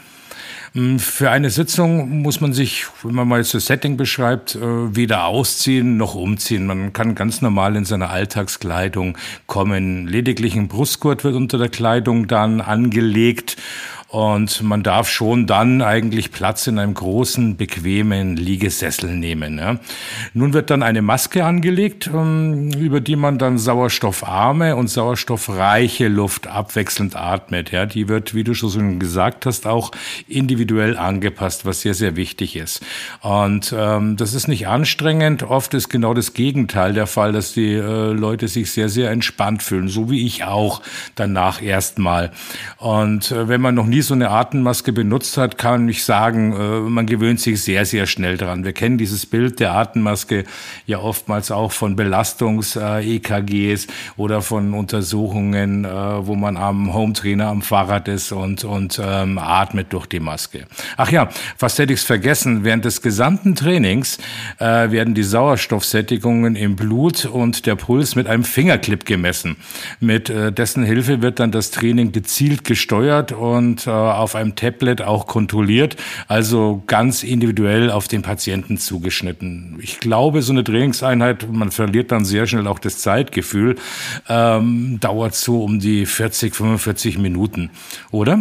Hm, 0.73 0.99
für 0.99 1.29
eine 1.29 1.49
Sitzung 1.49 2.21
muss 2.21 2.39
man 2.39 2.53
sich, 2.53 2.85
wenn 3.03 3.13
man 3.13 3.27
mal 3.27 3.39
das 3.39 3.51
Setting 3.51 3.97
beschreibt, 3.97 4.55
äh, 4.55 4.95
weder 4.95 5.25
ausziehen 5.25 5.97
noch 5.97 6.15
umziehen. 6.15 6.65
Man 6.65 6.93
kann 6.93 7.13
ganz 7.13 7.41
normal 7.41 7.75
in 7.75 7.83
seiner 7.83 8.09
Alltagskleidung 8.09 9.17
kommen. 9.47 10.07
Lediglich 10.07 10.55
ein 10.55 10.69
Brustgurt 10.69 11.25
wird 11.25 11.35
unter 11.35 11.57
der 11.57 11.67
Kleidung 11.67 12.27
dann 12.27 12.61
angelegt 12.61 13.57
und 14.11 14.61
man 14.61 14.83
darf 14.83 15.07
schon 15.07 15.47
dann 15.47 15.81
eigentlich 15.81 16.33
Platz 16.33 16.67
in 16.67 16.77
einem 16.79 16.93
großen, 16.93 17.55
bequemen 17.55 18.35
Liegesessel 18.35 19.15
nehmen. 19.15 19.57
Ja. 19.57 19.77
Nun 20.33 20.51
wird 20.51 20.69
dann 20.69 20.83
eine 20.83 21.01
Maske 21.01 21.45
angelegt, 21.45 22.09
ähm, 22.13 22.71
über 22.73 22.99
die 22.99 23.15
man 23.15 23.37
dann 23.37 23.57
sauerstoffarme 23.57 24.75
und 24.75 24.89
sauerstoffreiche 24.89 26.09
Luft 26.09 26.47
abwechselnd 26.47 27.15
atmet. 27.15 27.71
Ja. 27.71 27.85
Die 27.85 28.09
wird, 28.09 28.35
wie 28.35 28.43
du 28.43 28.53
schon 28.53 28.99
gesagt 28.99 29.45
hast, 29.45 29.65
auch 29.65 29.91
individuell 30.27 30.97
angepasst, 30.97 31.65
was 31.65 31.79
sehr, 31.79 31.93
sehr 31.93 32.17
wichtig 32.17 32.57
ist. 32.57 32.85
Und 33.21 33.73
ähm, 33.73 34.17
das 34.17 34.33
ist 34.33 34.49
nicht 34.49 34.67
anstrengend. 34.67 35.43
Oft 35.43 35.73
ist 35.73 35.87
genau 35.87 36.13
das 36.13 36.33
Gegenteil 36.33 36.91
der 36.91 37.07
Fall, 37.07 37.31
dass 37.31 37.53
die 37.53 37.75
äh, 37.75 38.11
Leute 38.11 38.49
sich 38.49 38.73
sehr, 38.73 38.89
sehr 38.89 39.09
entspannt 39.09 39.63
fühlen, 39.63 39.87
so 39.87 40.11
wie 40.11 40.25
ich 40.25 40.43
auch 40.43 40.81
danach 41.15 41.61
erstmal. 41.61 42.31
Und 42.75 43.31
äh, 43.31 43.47
wenn 43.47 43.61
man 43.61 43.73
noch 43.73 43.85
nie 43.85 44.00
nie 44.01 44.07
so 44.07 44.15
eine 44.15 44.31
Atemmaske 44.31 44.93
benutzt 44.93 45.37
hat, 45.37 45.59
kann 45.59 45.87
ich 45.87 46.03
sagen, 46.03 46.53
äh, 46.53 46.79
man 46.89 47.05
gewöhnt 47.05 47.39
sich 47.39 47.61
sehr, 47.61 47.85
sehr 47.85 48.07
schnell 48.07 48.35
dran. 48.35 48.65
Wir 48.65 48.73
kennen 48.73 48.97
dieses 48.97 49.27
Bild 49.27 49.59
der 49.59 49.73
Atemmaske 49.73 50.43
ja 50.87 50.97
oftmals 50.97 51.51
auch 51.51 51.71
von 51.71 51.95
Belastungs-EKGs 51.95 53.85
oder 54.17 54.41
von 54.41 54.73
Untersuchungen, 54.73 55.85
äh, 55.85 55.89
wo 55.89 56.35
man 56.35 56.57
am 56.57 56.93
Hometrainer 56.95 57.47
am 57.47 57.61
Fahrrad 57.61 58.07
ist 58.07 58.31
und, 58.31 58.63
und 58.63 58.99
ähm, 59.03 59.37
atmet 59.37 59.93
durch 59.93 60.07
die 60.07 60.19
Maske. 60.19 60.65
Ach 60.97 61.11
ja, 61.11 61.29
fast 61.57 61.77
hätte 61.77 61.93
ich 61.93 61.99
es 61.99 62.05
vergessen. 62.05 62.63
Während 62.63 62.85
des 62.85 63.03
gesamten 63.03 63.53
Trainings 63.53 64.17
äh, 64.57 64.89
werden 64.89 65.13
die 65.13 65.23
Sauerstoffsättigungen 65.23 66.55
im 66.55 66.75
Blut 66.75 67.25
und 67.25 67.67
der 67.67 67.75
Puls 67.75 68.15
mit 68.15 68.25
einem 68.25 68.45
Fingerclip 68.45 69.05
gemessen. 69.05 69.57
Mit 69.99 70.31
äh, 70.31 70.51
dessen 70.51 70.83
Hilfe 70.83 71.21
wird 71.21 71.39
dann 71.39 71.51
das 71.51 71.69
Training 71.69 72.11
gezielt 72.11 72.63
gesteuert 72.63 73.31
und 73.31 73.85
auf 73.93 74.35
einem 74.35 74.55
Tablet 74.55 75.01
auch 75.01 75.27
kontrolliert, 75.27 75.95
also 76.27 76.83
ganz 76.87 77.23
individuell 77.23 77.91
auf 77.91 78.07
den 78.07 78.21
Patienten 78.21 78.77
zugeschnitten. 78.77 79.77
Ich 79.81 79.99
glaube, 79.99 80.41
so 80.41 80.53
eine 80.53 80.63
Trainingseinheit, 80.63 81.51
man 81.51 81.71
verliert 81.71 82.11
dann 82.11 82.25
sehr 82.25 82.47
schnell 82.47 82.67
auch 82.67 82.79
das 82.79 82.99
Zeitgefühl, 82.99 83.75
ähm, 84.29 84.99
dauert 84.99 85.35
so 85.35 85.63
um 85.63 85.79
die 85.79 86.05
40, 86.05 86.55
45 86.55 87.17
Minuten, 87.17 87.69
oder? 88.11 88.39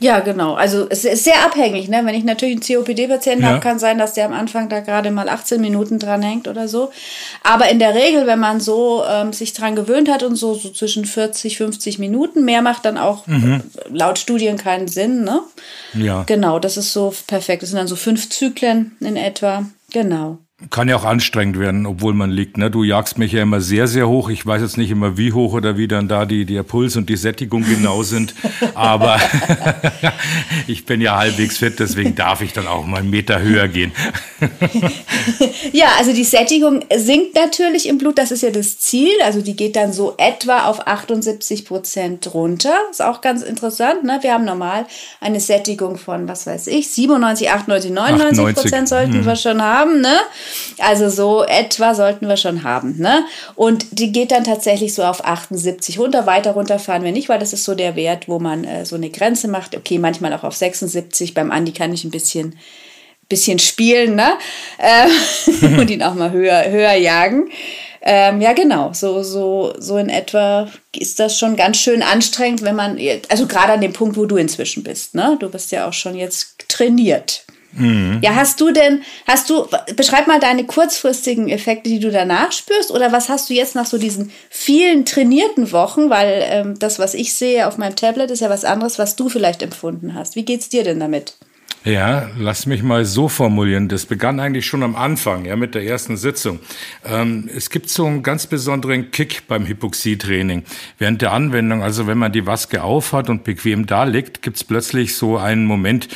Ja, 0.00 0.20
genau. 0.20 0.54
Also 0.54 0.86
es 0.88 1.04
ist 1.04 1.24
sehr 1.24 1.44
abhängig. 1.44 1.88
Ne? 1.88 2.00
Wenn 2.04 2.14
ich 2.14 2.24
natürlich 2.24 2.54
einen 2.54 2.84
COPD-Patienten 2.84 3.42
ja. 3.42 3.50
habe, 3.50 3.60
kann 3.60 3.78
sein, 3.78 3.98
dass 3.98 4.14
der 4.14 4.26
am 4.26 4.32
Anfang 4.32 4.68
da 4.68 4.80
gerade 4.80 5.10
mal 5.10 5.28
18 5.28 5.60
Minuten 5.60 5.98
dran 5.98 6.22
hängt 6.22 6.46
oder 6.46 6.68
so. 6.68 6.92
Aber 7.42 7.68
in 7.68 7.78
der 7.78 7.94
Regel, 7.94 8.26
wenn 8.26 8.38
man 8.38 8.60
so 8.60 9.02
ähm, 9.08 9.32
sich 9.32 9.54
dran 9.54 9.74
gewöhnt 9.74 10.08
hat 10.08 10.22
und 10.22 10.36
so, 10.36 10.54
so 10.54 10.70
zwischen 10.70 11.04
40, 11.04 11.56
50 11.56 11.98
Minuten, 11.98 12.44
mehr 12.44 12.62
macht 12.62 12.84
dann 12.84 12.96
auch 12.96 13.26
mhm. 13.26 13.62
laut 13.90 14.18
Studien 14.18 14.56
keinen 14.56 14.86
Sinn. 14.86 15.24
Ne? 15.24 15.40
Ja. 15.94 16.22
Genau, 16.26 16.58
das 16.60 16.76
ist 16.76 16.92
so 16.92 17.12
perfekt. 17.26 17.62
Das 17.62 17.70
sind 17.70 17.78
dann 17.78 17.88
so 17.88 17.96
fünf 17.96 18.28
Zyklen 18.30 18.96
in 19.00 19.16
etwa. 19.16 19.64
Genau. 19.92 20.38
Kann 20.70 20.88
ja 20.88 20.96
auch 20.96 21.04
anstrengend 21.04 21.56
werden, 21.56 21.86
obwohl 21.86 22.14
man 22.14 22.32
liegt. 22.32 22.58
Ne? 22.58 22.68
Du 22.68 22.82
jagst 22.82 23.16
mich 23.16 23.30
ja 23.30 23.42
immer 23.42 23.60
sehr, 23.60 23.86
sehr 23.86 24.08
hoch. 24.08 24.28
Ich 24.28 24.44
weiß 24.44 24.60
jetzt 24.60 24.76
nicht 24.76 24.90
immer, 24.90 25.16
wie 25.16 25.32
hoch 25.32 25.52
oder 25.52 25.76
wie 25.76 25.86
dann 25.86 26.08
da 26.08 26.24
die, 26.24 26.46
der 26.46 26.64
Puls 26.64 26.96
und 26.96 27.08
die 27.08 27.16
Sättigung 27.16 27.64
genau 27.64 28.02
sind. 28.02 28.34
Aber 28.74 29.20
ich 30.66 30.84
bin 30.84 31.00
ja 31.00 31.16
halbwegs 31.16 31.58
fit, 31.58 31.78
deswegen 31.78 32.16
darf 32.16 32.40
ich 32.40 32.54
dann 32.54 32.66
auch 32.66 32.84
mal 32.84 32.98
einen 32.98 33.10
Meter 33.10 33.40
höher 33.40 33.68
gehen. 33.68 33.92
ja, 35.72 35.90
also 35.96 36.12
die 36.12 36.24
Sättigung 36.24 36.84
sinkt 36.92 37.36
natürlich 37.36 37.88
im 37.88 37.98
Blut. 37.98 38.18
Das 38.18 38.32
ist 38.32 38.42
ja 38.42 38.50
das 38.50 38.80
Ziel. 38.80 39.12
Also 39.24 39.42
die 39.42 39.54
geht 39.54 39.76
dann 39.76 39.92
so 39.92 40.14
etwa 40.18 40.64
auf 40.64 40.88
78 40.88 41.66
Prozent 41.66 42.34
runter. 42.34 42.74
Ist 42.90 43.00
auch 43.00 43.20
ganz 43.20 43.42
interessant. 43.42 44.02
Ne? 44.02 44.18
Wir 44.22 44.32
haben 44.34 44.44
normal 44.44 44.86
eine 45.20 45.38
Sättigung 45.38 45.98
von, 45.98 46.26
was 46.26 46.48
weiß 46.48 46.66
ich, 46.66 46.90
97, 46.90 47.48
98, 47.48 47.92
99 47.92 48.54
Prozent 48.56 48.88
sollten 48.88 49.12
hm. 49.12 49.24
wir 49.24 49.36
schon 49.36 49.62
haben. 49.62 50.00
Ne? 50.00 50.16
Also 50.78 51.08
so 51.08 51.44
etwa 51.44 51.94
sollten 51.94 52.28
wir 52.28 52.36
schon 52.36 52.62
haben. 52.62 52.96
Ne? 52.98 53.24
Und 53.54 53.86
die 53.98 54.12
geht 54.12 54.30
dann 54.30 54.44
tatsächlich 54.44 54.94
so 54.94 55.02
auf 55.04 55.24
78 55.24 55.98
runter. 55.98 56.26
Weiter 56.26 56.52
runter 56.52 56.78
fahren 56.78 57.04
wir 57.04 57.12
nicht, 57.12 57.28
weil 57.28 57.38
das 57.38 57.52
ist 57.52 57.64
so 57.64 57.74
der 57.74 57.96
Wert, 57.96 58.28
wo 58.28 58.38
man 58.38 58.64
äh, 58.64 58.84
so 58.84 58.96
eine 58.96 59.10
Grenze 59.10 59.48
macht. 59.48 59.76
Okay, 59.76 59.98
manchmal 59.98 60.32
auch 60.32 60.44
auf 60.44 60.56
76. 60.56 61.34
Beim 61.34 61.50
Andi 61.50 61.72
kann 61.72 61.92
ich 61.92 62.04
ein 62.04 62.10
bisschen, 62.10 62.58
bisschen 63.28 63.58
spielen 63.58 64.14
ne? 64.14 64.32
Äh, 64.78 65.76
und 65.78 65.90
ihn 65.90 66.02
auch 66.02 66.14
mal 66.14 66.32
höher, 66.32 66.70
höher 66.70 66.94
jagen. 66.94 67.50
Ähm, 68.00 68.40
ja, 68.40 68.52
genau, 68.52 68.92
so, 68.92 69.22
so, 69.22 69.74
so 69.78 69.98
in 69.98 70.08
etwa 70.08 70.68
ist 70.94 71.18
das 71.18 71.38
schon 71.38 71.56
ganz 71.56 71.78
schön 71.78 72.02
anstrengend, 72.02 72.62
wenn 72.62 72.76
man, 72.76 72.98
also 73.28 73.46
gerade 73.46 73.72
an 73.72 73.80
dem 73.80 73.92
Punkt, 73.92 74.16
wo 74.16 74.24
du 74.24 74.36
inzwischen 74.36 74.84
bist, 74.84 75.14
ne? 75.14 75.36
Du 75.40 75.50
bist 75.50 75.72
ja 75.72 75.88
auch 75.88 75.92
schon 75.92 76.14
jetzt 76.14 76.68
trainiert. 76.68 77.44
Mhm. 77.78 78.18
Ja, 78.22 78.34
hast 78.34 78.60
du 78.60 78.72
denn, 78.72 79.02
hast 79.26 79.48
du, 79.48 79.66
beschreib 79.96 80.26
mal 80.26 80.40
deine 80.40 80.64
kurzfristigen 80.64 81.48
Effekte, 81.48 81.88
die 81.88 82.00
du 82.00 82.10
danach 82.10 82.52
spürst, 82.52 82.90
oder 82.90 83.12
was 83.12 83.28
hast 83.28 83.48
du 83.48 83.54
jetzt 83.54 83.74
nach 83.74 83.86
so 83.86 83.98
diesen 83.98 84.32
vielen 84.50 85.04
trainierten 85.04 85.72
Wochen, 85.72 86.10
weil 86.10 86.42
ähm, 86.44 86.78
das, 86.78 86.98
was 86.98 87.14
ich 87.14 87.34
sehe 87.34 87.66
auf 87.66 87.78
meinem 87.78 87.96
Tablet, 87.96 88.30
ist 88.30 88.40
ja 88.40 88.50
was 88.50 88.64
anderes, 88.64 88.98
was 88.98 89.16
du 89.16 89.28
vielleicht 89.28 89.62
empfunden 89.62 90.14
hast. 90.14 90.36
Wie 90.36 90.44
geht's 90.44 90.68
dir 90.68 90.84
denn 90.84 91.00
damit? 91.00 91.34
Ja, 91.84 92.28
lass 92.36 92.66
mich 92.66 92.82
mal 92.82 93.04
so 93.04 93.28
formulieren. 93.28 93.88
Das 93.88 94.04
begann 94.04 94.40
eigentlich 94.40 94.66
schon 94.66 94.82
am 94.82 94.96
Anfang, 94.96 95.44
ja, 95.44 95.54
mit 95.54 95.74
der 95.74 95.84
ersten 95.84 96.16
Sitzung. 96.16 96.58
Ähm, 97.04 97.48
es 97.54 97.70
gibt 97.70 97.88
so 97.88 98.04
einen 98.04 98.22
ganz 98.22 98.46
besonderen 98.46 99.10
Kick 99.12 99.46
beim 99.46 99.66
Hypoxietraining. 99.66 100.64
Während 100.98 101.22
der 101.22 101.32
Anwendung, 101.32 101.82
also 101.82 102.06
wenn 102.06 102.18
man 102.18 102.32
die 102.32 102.42
Maske 102.42 102.82
aufhat 102.82 103.30
und 103.30 103.44
bequem 103.44 103.86
da 103.86 104.04
liegt, 104.04 104.42
gibt's 104.42 104.64
plötzlich 104.64 105.14
so 105.14 105.38
einen 105.38 105.64
Moment, 105.64 106.08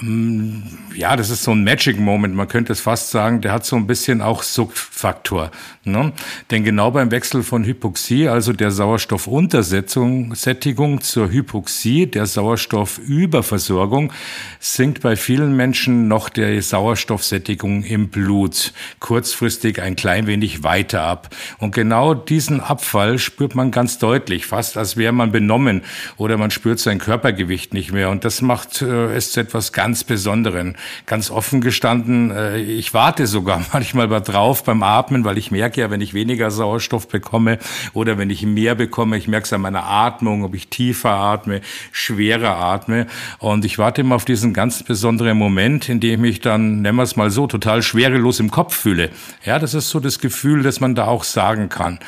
ähm, 0.00 0.62
ja, 0.94 1.16
das 1.16 1.30
ist 1.30 1.44
so 1.44 1.52
ein 1.52 1.64
Magic 1.64 1.98
Moment. 1.98 2.34
Man 2.34 2.48
könnte 2.48 2.72
es 2.72 2.80
fast 2.80 3.10
sagen, 3.10 3.40
der 3.40 3.52
hat 3.52 3.64
so 3.64 3.76
ein 3.76 3.86
bisschen 3.86 4.20
auch 4.22 4.42
Suchtfaktor. 4.42 5.50
Ne? 5.84 6.12
Denn 6.50 6.64
genau 6.64 6.90
beim 6.90 7.10
Wechsel 7.10 7.42
von 7.42 7.64
Hypoxie, 7.64 8.28
also 8.28 8.52
der 8.52 8.70
Sauerstoffuntersetzung, 8.70 10.34
Sättigung 10.34 11.00
zur 11.00 11.30
Hypoxie, 11.30 12.06
der 12.06 12.26
Sauerstoffüberversorgung, 12.26 14.12
sinkt 14.60 15.02
bei 15.02 15.16
vielen 15.16 15.54
Menschen 15.54 16.08
noch 16.08 16.28
der 16.28 16.60
Sauerstoffsättigung 16.62 17.84
im 17.84 18.08
Blut 18.08 18.72
kurzfristig 19.00 19.80
ein 19.80 19.94
klein 19.96 20.26
wenig 20.26 20.62
weiter 20.62 21.02
ab. 21.02 21.34
Und 21.58 21.74
genau 21.74 22.14
diesen 22.14 22.60
Abfall 22.60 23.18
spürt 23.18 23.54
man 23.54 23.70
ganz 23.70 23.98
deutlich, 23.98 24.46
fast 24.46 24.76
als 24.76 24.96
wäre 24.96 25.12
man 25.12 25.32
benommen 25.32 25.82
oder 26.16 26.36
man 26.36 26.50
spürt 26.50 26.78
sein 26.78 26.98
Körpergewicht 26.98 27.74
nicht 27.74 27.92
mehr. 27.92 28.10
Und 28.10 28.24
das 28.24 28.42
macht 28.42 28.82
äh, 28.82 29.14
es 29.14 29.36
etwas 29.36 29.72
ganz 29.72 29.83
Besonderen. 30.04 30.76
Ganz 31.04 31.30
offen 31.30 31.60
gestanden, 31.60 32.30
äh, 32.30 32.58
ich 32.58 32.94
warte 32.94 33.26
sogar 33.26 33.62
manchmal 33.72 34.08
mal 34.08 34.20
drauf 34.20 34.64
beim 34.64 34.82
Atmen, 34.82 35.24
weil 35.24 35.36
ich 35.36 35.50
merke 35.50 35.80
ja, 35.80 35.90
wenn 35.90 36.00
ich 36.00 36.14
weniger 36.14 36.50
Sauerstoff 36.50 37.08
bekomme 37.08 37.58
oder 37.92 38.16
wenn 38.16 38.30
ich 38.30 38.46
mehr 38.46 38.74
bekomme, 38.74 39.16
ich 39.18 39.28
merke 39.28 39.44
es 39.44 39.52
an 39.52 39.60
meiner 39.60 39.84
Atmung, 39.84 40.44
ob 40.44 40.54
ich 40.54 40.68
tiefer 40.68 41.10
atme, 41.10 41.60
schwerer 41.92 42.56
atme. 42.56 43.06
Und 43.38 43.64
ich 43.64 43.78
warte 43.78 44.00
immer 44.00 44.14
auf 44.16 44.24
diesen 44.24 44.54
ganz 44.54 44.82
besonderen 44.82 45.36
Moment, 45.36 45.88
in 45.88 46.00
dem 46.00 46.14
ich 46.14 46.20
mich 46.20 46.40
dann, 46.40 46.80
nennen 46.82 46.96
wir 46.96 47.02
es 47.02 47.16
mal 47.16 47.30
so, 47.30 47.46
total 47.46 47.82
schwerelos 47.82 48.40
im 48.40 48.50
Kopf 48.50 48.74
fühle. 48.74 49.10
Ja, 49.44 49.58
das 49.58 49.74
ist 49.74 49.90
so 49.90 50.00
das 50.00 50.18
Gefühl, 50.18 50.62
das 50.62 50.80
man 50.80 50.94
da 50.94 51.06
auch 51.06 51.24
sagen 51.24 51.68
kann. 51.68 51.98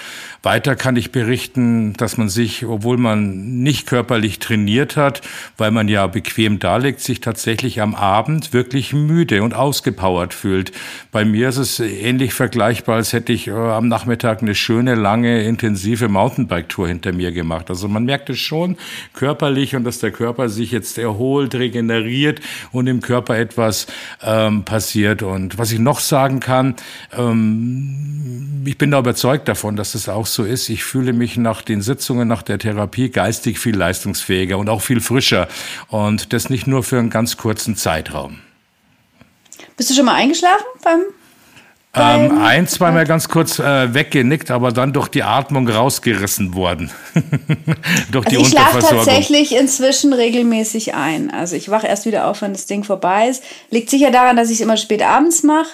Weiter 0.46 0.76
kann 0.76 0.94
ich 0.94 1.10
berichten, 1.10 1.94
dass 1.94 2.18
man 2.18 2.28
sich, 2.28 2.64
obwohl 2.64 2.98
man 2.98 3.62
nicht 3.64 3.88
körperlich 3.88 4.38
trainiert 4.38 4.96
hat, 4.96 5.22
weil 5.56 5.72
man 5.72 5.88
ja 5.88 6.06
bequem 6.06 6.60
da 6.60 6.76
liegt, 6.76 7.00
sich 7.00 7.20
tatsächlich 7.20 7.65
am 7.80 7.94
Abend 7.94 8.52
wirklich 8.52 8.92
müde 8.92 9.42
und 9.42 9.54
ausgepowert 9.54 10.32
fühlt. 10.32 10.72
Bei 11.12 11.24
mir 11.24 11.48
ist 11.48 11.56
es 11.58 11.80
ähnlich 11.80 12.32
vergleichbar, 12.32 12.96
als 12.96 13.12
hätte 13.12 13.32
ich 13.32 13.48
äh, 13.48 13.52
am 13.52 13.88
Nachmittag 13.88 14.42
eine 14.42 14.54
schöne, 14.54 14.94
lange, 14.94 15.42
intensive 15.42 16.08
Mountainbike-Tour 16.08 16.88
hinter 16.88 17.12
mir 17.12 17.32
gemacht. 17.32 17.68
Also 17.68 17.88
man 17.88 18.04
merkt 18.04 18.30
es 18.30 18.38
schon 18.38 18.76
körperlich 19.12 19.74
und 19.76 19.84
dass 19.84 19.98
der 19.98 20.12
Körper 20.12 20.48
sich 20.48 20.70
jetzt 20.70 20.98
erholt, 20.98 21.54
regeneriert 21.54 22.40
und 22.72 22.86
im 22.86 23.00
Körper 23.00 23.36
etwas 23.36 23.86
ähm, 24.22 24.64
passiert. 24.64 25.22
Und 25.22 25.58
was 25.58 25.72
ich 25.72 25.78
noch 25.78 26.00
sagen 26.00 26.40
kann, 26.40 26.76
ähm, 27.16 28.62
ich 28.64 28.78
bin 28.78 28.90
da 28.90 28.98
überzeugt 28.98 29.48
davon, 29.48 29.76
dass 29.76 29.94
es 29.94 30.08
auch 30.08 30.26
so 30.26 30.44
ist. 30.44 30.68
Ich 30.68 30.84
fühle 30.84 31.12
mich 31.12 31.36
nach 31.36 31.62
den 31.62 31.82
Sitzungen, 31.82 32.28
nach 32.28 32.42
der 32.42 32.58
Therapie 32.58 33.10
geistig 33.10 33.58
viel 33.58 33.76
leistungsfähiger 33.76 34.58
und 34.58 34.68
auch 34.68 34.82
viel 34.82 35.00
frischer. 35.00 35.48
Und 35.88 36.32
das 36.32 36.50
nicht 36.50 36.66
nur 36.66 36.82
für 36.82 36.98
einen 36.98 37.10
ganz 37.10 37.36
kurzen 37.36 37.55
Zeitraum. 37.76 38.40
Bist 39.76 39.90
du 39.90 39.94
schon 39.94 40.04
mal 40.04 40.14
eingeschlafen 40.14 40.64
beim 40.82 41.00
ähm, 41.96 42.38
ein, 42.42 42.68
zweimal 42.68 43.06
ganz 43.06 43.28
kurz 43.28 43.58
äh, 43.58 43.94
weggenickt, 43.94 44.50
aber 44.50 44.70
dann 44.70 44.92
durch 44.92 45.08
die 45.08 45.22
Atmung 45.22 45.66
rausgerissen 45.66 46.54
worden. 46.54 46.90
durch 48.10 48.26
also 48.26 48.36
die 48.38 48.42
ich 48.42 48.48
schlafe 48.48 48.80
tatsächlich 48.80 49.54
inzwischen 49.54 50.12
regelmäßig 50.12 50.94
ein. 50.94 51.30
Also 51.30 51.56
ich 51.56 51.70
wache 51.70 51.86
erst 51.86 52.04
wieder 52.04 52.26
auf, 52.26 52.42
wenn 52.42 52.52
das 52.52 52.66
Ding 52.66 52.84
vorbei 52.84 53.28
ist. 53.28 53.42
Liegt 53.70 53.88
sicher 53.88 54.10
daran, 54.10 54.36
dass 54.36 54.50
ich 54.50 54.56
es 54.56 54.60
immer 54.60 54.76
spät 54.76 55.02
abends 55.02 55.42
mache. 55.42 55.70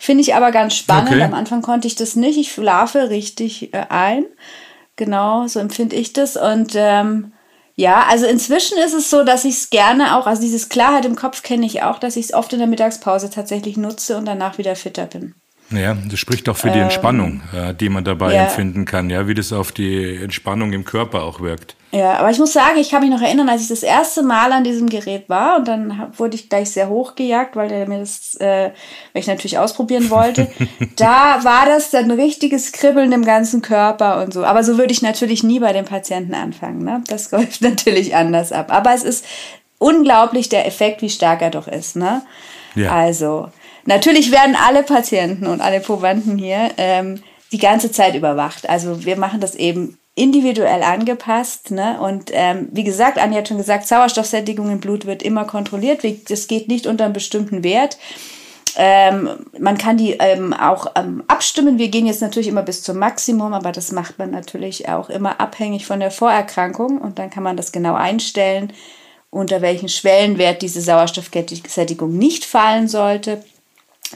Finde 0.00 0.22
ich 0.22 0.34
aber 0.34 0.50
ganz 0.50 0.74
spannend. 0.74 1.12
Okay. 1.12 1.22
Am 1.22 1.34
Anfang 1.34 1.62
konnte 1.62 1.86
ich 1.86 1.94
das 1.94 2.16
nicht. 2.16 2.36
Ich 2.36 2.52
schlafe 2.52 3.10
richtig 3.10 3.72
äh, 3.72 3.84
ein. 3.90 4.24
Genau, 4.96 5.46
so 5.46 5.60
empfinde 5.60 5.94
ich 5.94 6.12
das. 6.12 6.36
Und 6.36 6.72
ähm, 6.74 7.32
ja, 7.80 8.04
also 8.08 8.26
inzwischen 8.26 8.76
ist 8.76 8.92
es 8.92 9.08
so, 9.08 9.24
dass 9.24 9.46
ich 9.46 9.54
es 9.54 9.70
gerne 9.70 10.16
auch, 10.16 10.26
also 10.26 10.42
dieses 10.42 10.68
Klarheit 10.68 11.06
im 11.06 11.16
Kopf 11.16 11.42
kenne 11.42 11.64
ich 11.64 11.82
auch, 11.82 11.98
dass 11.98 12.16
ich 12.16 12.26
es 12.26 12.34
oft 12.34 12.52
in 12.52 12.58
der 12.58 12.68
Mittagspause 12.68 13.30
tatsächlich 13.30 13.78
nutze 13.78 14.18
und 14.18 14.26
danach 14.26 14.58
wieder 14.58 14.76
fitter 14.76 15.06
bin. 15.06 15.34
Ja, 15.72 15.94
das 15.94 16.18
spricht 16.18 16.48
doch 16.48 16.56
für 16.56 16.70
die 16.70 16.78
ähm, 16.78 16.84
Entspannung, 16.84 17.42
äh, 17.54 17.74
die 17.74 17.88
man 17.88 18.02
dabei 18.02 18.34
ja. 18.34 18.44
empfinden 18.44 18.84
kann, 18.84 19.08
ja, 19.08 19.28
wie 19.28 19.34
das 19.34 19.52
auf 19.52 19.70
die 19.70 20.16
Entspannung 20.16 20.72
im 20.72 20.84
Körper 20.84 21.22
auch 21.22 21.40
wirkt. 21.40 21.76
Ja, 21.92 22.18
aber 22.18 22.30
ich 22.30 22.38
muss 22.38 22.52
sagen, 22.52 22.78
ich 22.78 22.90
kann 22.90 23.02
mich 23.02 23.10
noch 23.10 23.20
erinnern, 23.20 23.48
als 23.48 23.62
ich 23.62 23.68
das 23.68 23.82
erste 23.82 24.22
Mal 24.22 24.52
an 24.52 24.62
diesem 24.62 24.88
Gerät 24.88 25.28
war 25.28 25.58
und 25.58 25.66
dann 25.66 26.12
wurde 26.16 26.36
ich 26.36 26.48
gleich 26.48 26.70
sehr 26.70 26.88
hochgejagt, 26.88 27.56
weil 27.56 27.68
der 27.68 27.88
mir 27.88 27.98
das, 27.98 28.36
äh, 28.36 28.70
weil 29.12 29.22
ich 29.22 29.26
natürlich 29.26 29.58
ausprobieren 29.58 30.08
wollte. 30.10 30.48
da 30.96 31.40
war 31.42 31.66
das 31.66 31.90
dann 31.90 32.04
ein 32.04 32.20
richtiges 32.20 32.70
Kribbeln 32.72 33.10
im 33.10 33.24
ganzen 33.24 33.60
Körper 33.60 34.22
und 34.22 34.32
so. 34.32 34.44
Aber 34.44 34.62
so 34.62 34.78
würde 34.78 34.92
ich 34.92 35.02
natürlich 35.02 35.42
nie 35.42 35.58
bei 35.58 35.72
den 35.72 35.84
Patienten 35.84 36.34
anfangen. 36.34 36.84
Ne? 36.84 37.02
Das 37.08 37.30
läuft 37.32 37.62
natürlich 37.62 38.14
anders 38.14 38.52
ab. 38.52 38.72
Aber 38.72 38.94
es 38.94 39.02
ist 39.02 39.24
unglaublich 39.78 40.48
der 40.48 40.66
Effekt, 40.66 41.02
wie 41.02 41.10
stark 41.10 41.42
er 41.42 41.50
doch 41.50 41.66
ist. 41.66 41.96
Ne? 41.96 42.22
Ja. 42.76 42.92
Also, 42.92 43.48
natürlich 43.90 44.30
werden 44.30 44.56
alle 44.56 44.82
Patienten 44.84 45.46
und 45.46 45.60
alle 45.60 45.80
Probanden 45.80 46.38
hier 46.38 46.70
ähm, 46.78 47.22
die 47.52 47.58
ganze 47.58 47.90
Zeit 47.90 48.14
überwacht. 48.14 48.68
Also 48.68 49.04
wir 49.04 49.18
machen 49.18 49.40
das 49.40 49.54
eben 49.54 49.98
individuell 50.14 50.82
angepasst. 50.82 51.70
Ne? 51.70 52.00
Und 52.00 52.30
ähm, 52.32 52.68
wie 52.72 52.84
gesagt, 52.84 53.18
Anja 53.18 53.38
hat 53.38 53.48
schon 53.48 53.58
gesagt, 53.58 53.86
Sauerstoffsättigung 53.86 54.70
im 54.70 54.80
Blut 54.80 55.06
wird 55.06 55.22
immer 55.22 55.44
kontrolliert. 55.44 56.02
Das 56.28 56.46
geht 56.46 56.68
nicht 56.68 56.86
unter 56.86 57.04
einem 57.04 57.14
bestimmten 57.14 57.64
Wert. 57.64 57.98
Ähm, 58.76 59.28
man 59.58 59.78
kann 59.78 59.96
die 59.96 60.12
ähm, 60.12 60.52
auch 60.52 60.86
ähm, 60.94 61.24
abstimmen. 61.26 61.78
Wir 61.78 61.88
gehen 61.88 62.06
jetzt 62.06 62.22
natürlich 62.22 62.48
immer 62.48 62.62
bis 62.62 62.82
zum 62.82 62.98
Maximum, 62.98 63.52
aber 63.52 63.72
das 63.72 63.90
macht 63.90 64.18
man 64.18 64.30
natürlich 64.30 64.88
auch 64.88 65.10
immer 65.10 65.40
abhängig 65.40 65.86
von 65.86 65.98
der 65.98 66.12
Vorerkrankung 66.12 66.98
und 66.98 67.18
dann 67.18 67.30
kann 67.30 67.42
man 67.42 67.56
das 67.56 67.72
genau 67.72 67.94
einstellen. 67.94 68.72
unter 69.32 69.62
welchen 69.62 69.88
Schwellenwert 69.88 70.60
diese 70.60 70.80
Sauerstoffsättigung 70.80 72.16
nicht 72.16 72.44
fallen 72.44 72.88
sollte. 72.88 73.42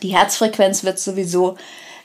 Die 0.03 0.15
Herzfrequenz 0.15 0.85
wird 0.85 0.99
sowieso 0.99 1.57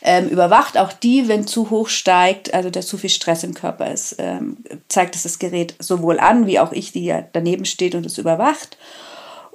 ähm, 0.02 0.30
überwacht. 0.30 0.78
Auch 0.78 0.94
die, 0.94 1.28
wenn 1.28 1.48
zu 1.48 1.70
hoch 1.70 1.90
steigt, 1.90 2.54
also 2.54 2.70
der 2.70 2.82
zu 2.82 2.98
viel 2.98 3.10
Stress 3.10 3.44
im 3.44 3.54
Körper 3.54 3.92
ist, 3.92 4.16
ähm, 4.20 4.58
zeigt 4.88 5.16
es 5.16 5.24
das 5.24 5.40
Gerät 5.40 5.76
sowohl 5.80 6.20
an, 6.20 6.48
wie 6.48 6.60
auch 6.60 6.72
ich, 6.72 6.92
die 6.92 7.06
ja 7.06 7.24
daneben 7.34 7.66
steht 7.66 7.96
und 7.96 8.06
es 8.06 8.18
überwacht. 8.18 8.78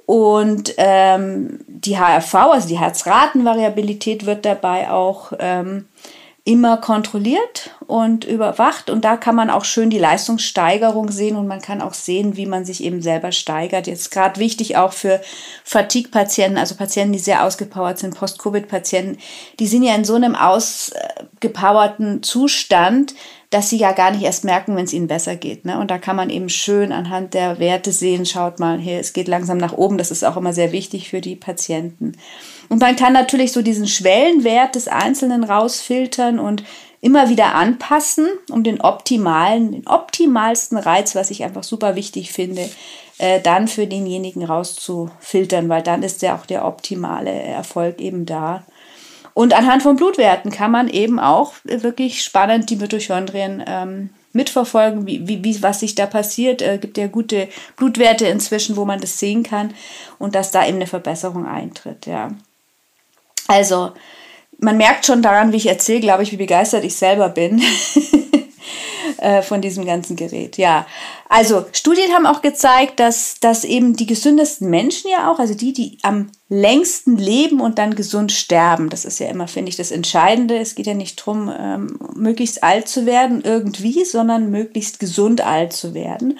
Und 0.05 0.75
ähm, 0.77 1.59
die 1.67 1.97
HRV, 1.97 2.35
also 2.35 2.67
die 2.67 2.79
Herzratenvariabilität, 2.79 4.25
wird 4.25 4.45
dabei 4.45 4.91
auch 4.91 5.33
ähm, 5.39 5.85
immer 6.47 6.77
kontrolliert 6.77 7.71
und 7.87 8.23
überwacht. 8.23 8.91
Und 8.91 9.03
da 9.03 9.17
kann 9.17 9.33
man 9.33 9.49
auch 9.49 9.65
schön 9.65 9.89
die 9.89 9.97
Leistungssteigerung 9.97 11.09
sehen 11.09 11.37
und 11.37 11.47
man 11.47 11.59
kann 11.59 11.81
auch 11.81 11.95
sehen, 11.95 12.37
wie 12.37 12.45
man 12.45 12.65
sich 12.65 12.83
eben 12.83 13.01
selber 13.01 13.31
steigert. 13.31 13.87
Jetzt 13.87 14.11
gerade 14.11 14.39
wichtig 14.39 14.77
auch 14.77 14.93
für 14.93 15.21
Fatigue-Patienten, 15.63 16.59
also 16.59 16.75
Patienten, 16.75 17.13
die 17.13 17.19
sehr 17.19 17.43
ausgepowert 17.43 17.97
sind, 17.97 18.15
Post-Covid-Patienten, 18.15 19.17
die 19.59 19.65
sind 19.65 19.81
ja 19.81 19.95
in 19.95 20.05
so 20.05 20.13
einem 20.13 20.35
ausgepowerten 20.35 22.21
Zustand, 22.21 23.15
dass 23.49 23.71
sie 23.71 23.77
ja 23.77 23.93
gar 23.93 24.11
nicht 24.11 24.23
erst 24.23 24.43
merken, 24.43 24.75
wenn 24.75 24.85
es 24.85 24.93
ihnen 24.93 25.07
besser 25.07 25.35
geht. 25.35 25.65
Ne? 25.65 25.79
Und 25.79 25.89
da 25.89 25.97
kann 25.97 26.15
man 26.15 26.29
eben 26.29 26.49
schön 26.49 26.91
anhand 26.91 27.33
der 27.33 27.57
Werte 27.57 27.91
sehen, 27.91 28.27
schaut 28.27 28.59
mal, 28.59 28.77
hier, 28.77 28.99
es 28.99 29.13
geht 29.13 29.27
langsam 29.27 29.57
nach 29.57 29.73
oben. 29.73 29.97
Das 29.97 30.11
ist 30.11 30.23
auch 30.23 30.37
immer 30.37 30.53
sehr 30.53 30.71
wichtig 30.71 31.09
für 31.09 31.21
die 31.21 31.35
Patienten. 31.35 32.11
Und 32.69 32.79
man 32.79 32.95
kann 32.95 33.13
natürlich 33.13 33.51
so 33.51 33.61
diesen 33.61 33.87
Schwellenwert 33.87 34.75
des 34.75 34.87
Einzelnen 34.87 35.43
rausfiltern 35.43 36.39
und 36.39 36.63
immer 37.01 37.29
wieder 37.29 37.53
anpassen, 37.53 38.27
um 38.49 38.63
den 38.63 38.81
optimalen, 38.81 39.71
den 39.71 39.87
optimalsten 39.87 40.77
Reiz, 40.77 41.15
was 41.15 41.29
ich 41.29 41.43
einfach 41.43 41.63
super 41.63 41.95
wichtig 41.95 42.31
finde, 42.31 42.67
äh, 43.19 43.39
dann 43.41 43.67
für 43.67 43.85
denjenigen 43.85 44.43
rauszufiltern, 44.43 45.69
weil 45.69 45.83
dann 45.83 46.03
ist 46.03 46.21
ja 46.21 46.35
auch 46.35 46.45
der 46.45 46.65
optimale 46.65 47.31
Erfolg 47.31 48.01
eben 48.01 48.25
da. 48.25 48.63
Und 49.35 49.53
anhand 49.53 49.83
von 49.83 49.97
Blutwerten 49.97 50.49
kann 50.49 50.71
man 50.71 50.87
eben 50.87 51.19
auch 51.19 51.53
wirklich 51.63 52.23
spannend 52.23 52.69
die 52.69 52.77
Mitochondrien 52.77 53.63
ähm, 53.67 54.09
mitverfolgen, 54.31 55.05
wie, 55.05 55.43
wie, 55.43 55.61
was 55.61 55.81
sich 55.81 55.93
da 55.95 56.05
passiert. 56.05 56.61
Es 56.61 56.75
äh, 56.75 56.77
gibt 56.77 56.97
ja 56.97 57.07
gute 57.07 57.49
Blutwerte 57.77 58.27
inzwischen, 58.27 58.75
wo 58.77 58.85
man 58.85 58.99
das 58.99 59.19
sehen 59.19 59.43
kann 59.43 59.73
und 60.19 60.35
dass 60.35 60.51
da 60.51 60.65
eben 60.65 60.77
eine 60.77 60.87
Verbesserung 60.87 61.45
eintritt. 61.45 62.05
Ja. 62.05 62.31
Also, 63.47 63.91
man 64.59 64.77
merkt 64.77 65.05
schon 65.05 65.21
daran, 65.21 65.51
wie 65.51 65.57
ich 65.57 65.67
erzähle, 65.67 66.01
glaube 66.01 66.23
ich, 66.23 66.31
wie 66.31 66.37
begeistert 66.37 66.83
ich 66.83 66.95
selber 66.95 67.29
bin. 67.29 67.61
Äh, 69.17 69.43
von 69.43 69.61
diesem 69.61 69.85
ganzen 69.85 70.15
Gerät. 70.15 70.57
Ja, 70.57 70.85
also 71.29 71.65
Studien 71.71 72.11
haben 72.13 72.25
auch 72.25 72.41
gezeigt, 72.41 72.99
dass, 72.99 73.39
dass 73.39 73.63
eben 73.63 73.95
die 73.95 74.07
gesündesten 74.07 74.69
Menschen 74.69 75.09
ja 75.09 75.31
auch, 75.31 75.39
also 75.39 75.53
die, 75.53 75.73
die 75.73 75.97
am 76.01 76.31
längsten 76.49 77.15
leben 77.15 77.61
und 77.61 77.77
dann 77.77 77.95
gesund 77.95 78.31
sterben, 78.31 78.89
das 78.89 79.05
ist 79.05 79.19
ja 79.19 79.27
immer, 79.27 79.47
finde 79.47 79.69
ich, 79.69 79.77
das 79.77 79.91
Entscheidende. 79.91 80.57
Es 80.57 80.75
geht 80.75 80.87
ja 80.87 80.93
nicht 80.93 81.19
darum, 81.19 81.51
ähm, 81.57 81.97
möglichst 82.13 82.63
alt 82.63 82.87
zu 82.87 83.05
werden 83.05 83.41
irgendwie, 83.43 84.05
sondern 84.05 84.51
möglichst 84.51 84.99
gesund 84.99 85.41
alt 85.41 85.73
zu 85.73 85.93
werden 85.93 86.37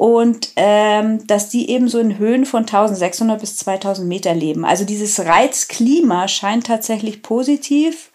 und 0.00 0.52
ähm, 0.56 1.26
dass 1.26 1.50
die 1.50 1.68
eben 1.68 1.86
so 1.90 1.98
in 1.98 2.16
Höhen 2.16 2.46
von 2.46 2.60
1600 2.60 3.38
bis 3.38 3.56
2000 3.56 4.08
Meter 4.08 4.34
leben. 4.34 4.64
Also 4.64 4.86
dieses 4.86 5.20
Reizklima 5.20 6.26
scheint 6.26 6.68
tatsächlich 6.68 7.20
positiv 7.20 8.10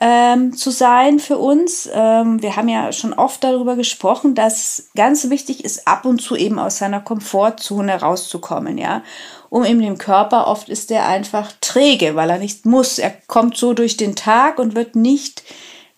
ähm, 0.00 0.56
zu 0.56 0.70
sein 0.70 1.18
für 1.18 1.36
uns. 1.36 1.90
Ähm, 1.92 2.40
wir 2.42 2.54
haben 2.54 2.68
ja 2.68 2.92
schon 2.92 3.12
oft 3.12 3.42
darüber 3.42 3.74
gesprochen, 3.74 4.36
dass 4.36 4.90
ganz 4.94 5.30
wichtig 5.30 5.64
ist, 5.64 5.88
ab 5.88 6.04
und 6.04 6.22
zu 6.22 6.36
eben 6.36 6.60
aus 6.60 6.78
seiner 6.78 7.00
Komfortzone 7.00 8.00
rauszukommen, 8.00 8.78
ja. 8.78 9.02
Um 9.48 9.64
eben 9.64 9.82
dem 9.82 9.98
Körper, 9.98 10.46
oft 10.46 10.68
ist 10.68 10.90
der 10.90 11.08
einfach 11.08 11.50
träge, 11.60 12.14
weil 12.14 12.30
er 12.30 12.38
nicht 12.38 12.66
muss. 12.66 13.00
Er 13.00 13.12
kommt 13.26 13.56
so 13.56 13.72
durch 13.72 13.96
den 13.96 14.14
Tag 14.14 14.60
und 14.60 14.76
wird 14.76 14.94
nicht, 14.94 15.42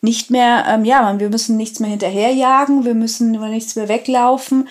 nicht 0.00 0.30
mehr, 0.30 0.64
ähm, 0.66 0.86
ja, 0.86 1.20
wir 1.20 1.28
müssen 1.28 1.58
nichts 1.58 1.80
mehr 1.80 1.90
hinterherjagen, 1.90 2.86
wir 2.86 2.94
müssen 2.94 3.34
über 3.34 3.48
nichts 3.48 3.76
mehr 3.76 3.90
weglaufen. 3.90 4.68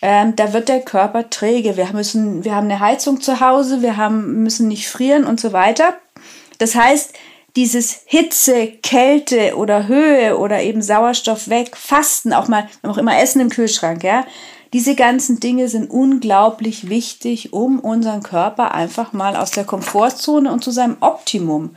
Ähm, 0.00 0.36
da 0.36 0.52
wird 0.52 0.68
der 0.68 0.80
Körper 0.80 1.28
träge. 1.28 1.76
Wir 1.76 1.92
müssen, 1.92 2.44
wir 2.44 2.54
haben 2.54 2.66
eine 2.70 2.80
Heizung 2.80 3.20
zu 3.20 3.40
Hause, 3.40 3.82
wir 3.82 3.96
haben, 3.96 4.42
müssen 4.42 4.68
nicht 4.68 4.88
frieren 4.88 5.24
und 5.24 5.40
so 5.40 5.52
weiter. 5.52 5.94
Das 6.58 6.74
heißt, 6.74 7.14
dieses 7.56 8.02
Hitze, 8.04 8.68
Kälte 8.82 9.56
oder 9.56 9.88
Höhe 9.88 10.38
oder 10.38 10.62
eben 10.62 10.82
Sauerstoff 10.82 11.48
weg, 11.48 11.76
Fasten, 11.76 12.32
auch 12.32 12.46
mal, 12.48 12.68
auch 12.82 12.98
immer 12.98 13.20
Essen 13.20 13.40
im 13.40 13.50
Kühlschrank, 13.50 14.04
ja. 14.04 14.24
Diese 14.74 14.94
ganzen 14.94 15.40
Dinge 15.40 15.68
sind 15.68 15.90
unglaublich 15.90 16.90
wichtig, 16.90 17.54
um 17.54 17.80
unseren 17.80 18.22
Körper 18.22 18.74
einfach 18.74 19.14
mal 19.14 19.34
aus 19.34 19.50
der 19.50 19.64
Komfortzone 19.64 20.52
und 20.52 20.62
zu 20.62 20.70
seinem 20.70 20.98
Optimum 21.00 21.74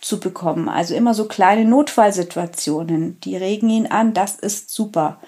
zu 0.00 0.18
bekommen. 0.18 0.68
Also 0.68 0.94
immer 0.94 1.14
so 1.14 1.26
kleine 1.26 1.64
Notfallsituationen, 1.64 3.20
die 3.20 3.36
regen 3.36 3.70
ihn 3.70 3.86
an, 3.86 4.12
das 4.12 4.34
ist 4.34 4.70
super. 4.70 5.18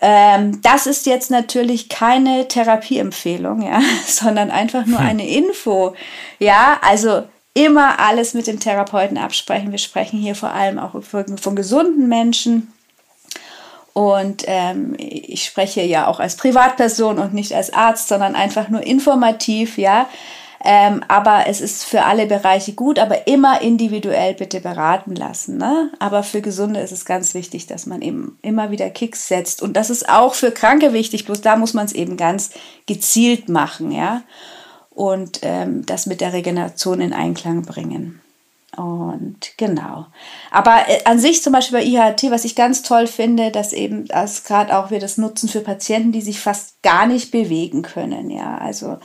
Ähm, 0.00 0.60
das 0.62 0.86
ist 0.86 1.06
jetzt 1.06 1.30
natürlich 1.30 1.88
keine 1.88 2.48
Therapieempfehlung, 2.48 3.62
ja, 3.62 3.80
sondern 4.06 4.50
einfach 4.50 4.86
nur 4.86 4.98
hm. 4.98 5.06
eine 5.06 5.28
Info. 5.28 5.94
Ja, 6.38 6.78
also 6.82 7.24
immer 7.54 7.98
alles 7.98 8.34
mit 8.34 8.46
dem 8.46 8.60
Therapeuten 8.60 9.16
absprechen. 9.16 9.70
Wir 9.70 9.78
sprechen 9.78 10.20
hier 10.20 10.34
vor 10.34 10.50
allem 10.50 10.78
auch 10.78 11.02
von, 11.02 11.38
von 11.38 11.56
gesunden 11.56 12.08
Menschen. 12.08 12.72
Und 13.94 14.44
ähm, 14.46 14.94
ich 14.98 15.46
spreche 15.46 15.80
ja 15.80 16.06
auch 16.06 16.20
als 16.20 16.36
Privatperson 16.36 17.18
und 17.18 17.32
nicht 17.32 17.54
als 17.54 17.72
Arzt, 17.72 18.08
sondern 18.08 18.34
einfach 18.34 18.68
nur 18.68 18.82
informativ, 18.82 19.78
ja. 19.78 20.06
Ähm, 20.64 21.04
aber 21.08 21.44
es 21.46 21.60
ist 21.60 21.84
für 21.84 22.04
alle 22.04 22.26
Bereiche 22.26 22.72
gut, 22.72 22.98
aber 22.98 23.26
immer 23.26 23.60
individuell 23.60 24.34
bitte 24.34 24.60
beraten 24.60 25.14
lassen. 25.14 25.58
Ne? 25.58 25.90
Aber 25.98 26.22
für 26.22 26.40
Gesunde 26.40 26.80
ist 26.80 26.92
es 26.92 27.04
ganz 27.04 27.34
wichtig, 27.34 27.66
dass 27.66 27.86
man 27.86 28.02
eben 28.02 28.38
immer 28.42 28.70
wieder 28.70 28.90
Kicks 28.90 29.28
setzt. 29.28 29.62
Und 29.62 29.76
das 29.76 29.90
ist 29.90 30.08
auch 30.08 30.34
für 30.34 30.50
Kranke 30.50 30.92
wichtig, 30.92 31.26
bloß 31.26 31.40
da 31.40 31.56
muss 31.56 31.74
man 31.74 31.86
es 31.86 31.92
eben 31.92 32.16
ganz 32.16 32.50
gezielt 32.86 33.48
machen, 33.48 33.90
ja 33.92 34.22
und 34.96 35.40
ähm, 35.42 35.84
das 35.84 36.06
mit 36.06 36.22
der 36.22 36.32
Regeneration 36.32 37.00
in 37.02 37.12
Einklang 37.12 37.62
bringen. 37.62 38.22
Und 38.76 39.52
genau. 39.58 40.06
Aber 40.50 40.88
äh, 40.88 41.04
an 41.04 41.18
sich 41.18 41.42
zum 41.42 41.52
Beispiel 41.52 41.78
bei 41.78 41.84
IHT, 41.84 42.30
was 42.30 42.46
ich 42.46 42.56
ganz 42.56 42.82
toll 42.82 43.06
finde, 43.06 43.50
dass 43.50 43.72
eben 43.72 44.06
das 44.06 44.44
gerade 44.44 44.76
auch 44.76 44.90
wir 44.90 44.98
das 44.98 45.18
nutzen 45.18 45.50
für 45.50 45.60
Patienten, 45.60 46.12
die 46.12 46.22
sich 46.22 46.40
fast 46.40 46.82
gar 46.82 47.06
nicht 47.06 47.30
bewegen 47.30 47.82
können. 47.82 48.30
Ja, 48.30 48.56
also 48.58 48.98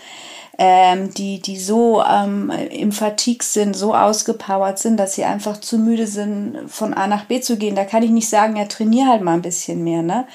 ähm, 0.57 1.13
die, 1.13 1.41
die 1.41 1.57
so 1.57 2.03
ähm, 2.03 2.51
im 2.69 2.91
Fatigue 2.91 3.43
sind, 3.43 3.75
so 3.75 3.95
ausgepowert 3.95 4.79
sind, 4.79 4.97
dass 4.97 5.15
sie 5.15 5.23
einfach 5.23 5.59
zu 5.59 5.77
müde 5.77 6.07
sind, 6.07 6.57
von 6.67 6.93
A 6.93 7.07
nach 7.07 7.25
B 7.25 7.39
zu 7.39 7.57
gehen. 7.57 7.75
Da 7.75 7.85
kann 7.85 8.03
ich 8.03 8.11
nicht 8.11 8.29
sagen, 8.29 8.57
ja, 8.57 8.65
trainier 8.65 9.07
halt 9.07 9.21
mal 9.21 9.33
ein 9.33 9.41
bisschen 9.41 9.83
mehr. 9.83 10.01
Ne? 10.01 10.27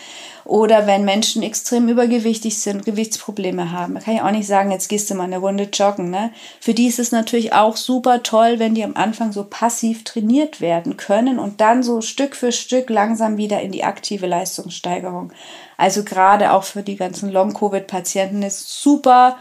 Oder 0.46 0.87
wenn 0.87 1.05
Menschen 1.05 1.42
extrem 1.42 1.88
übergewichtig 1.88 2.59
sind, 2.59 2.85
Gewichtsprobleme 2.85 3.72
haben, 3.72 3.94
da 3.94 4.00
kann 4.00 4.14
ich 4.14 4.22
auch 4.22 4.31
nicht 4.31 4.46
sagen, 4.46 4.70
jetzt 4.70 4.88
gehst 4.88 5.11
du 5.11 5.14
mal 5.14 5.24
eine 5.24 5.38
Runde 5.38 5.68
joggen. 5.72 6.11
Ne? 6.11 6.31
Für 6.61 6.72
die 6.72 6.87
ist 6.87 6.98
es 6.98 7.12
natürlich 7.12 7.52
auch 7.52 7.76
super 7.76 8.22
toll, 8.22 8.59
wenn 8.59 8.74
die 8.74 8.85
am 8.85 8.96
Anfang 8.96 9.33
so 9.33 9.44
passiv 9.44 10.05
trainiert 10.05 10.61
werden 10.61 10.96
können 10.96 11.38
und 11.38 11.61
dann 11.61 11.83
so 11.83 12.00
Stück 12.00 12.37
für 12.37 12.52
Stück 12.52 12.90
langsam 12.90 13.37
wieder 13.37 13.61
in 13.61 13.72
die 13.72 13.85
aktive 13.85 14.26
Leistungssteigerung. 14.26 15.33
Also 15.76 16.05
gerade 16.05 16.52
auch 16.52 16.64
für 16.64 16.83
die 16.83 16.96
ganzen 16.96 17.31
Long-Covid-Patienten 17.31 18.42
ist 18.42 18.83
super, 18.83 19.37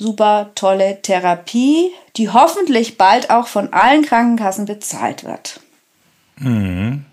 super 0.00 0.50
tolle 0.54 1.02
Therapie, 1.02 1.92
die 2.16 2.30
hoffentlich 2.30 2.96
bald 2.96 3.30
auch 3.30 3.46
von 3.46 3.72
allen 3.72 4.02
Krankenkassen 4.02 4.64
bezahlt 4.64 5.24
wird. 5.24 5.60
Mhm. 6.38 7.04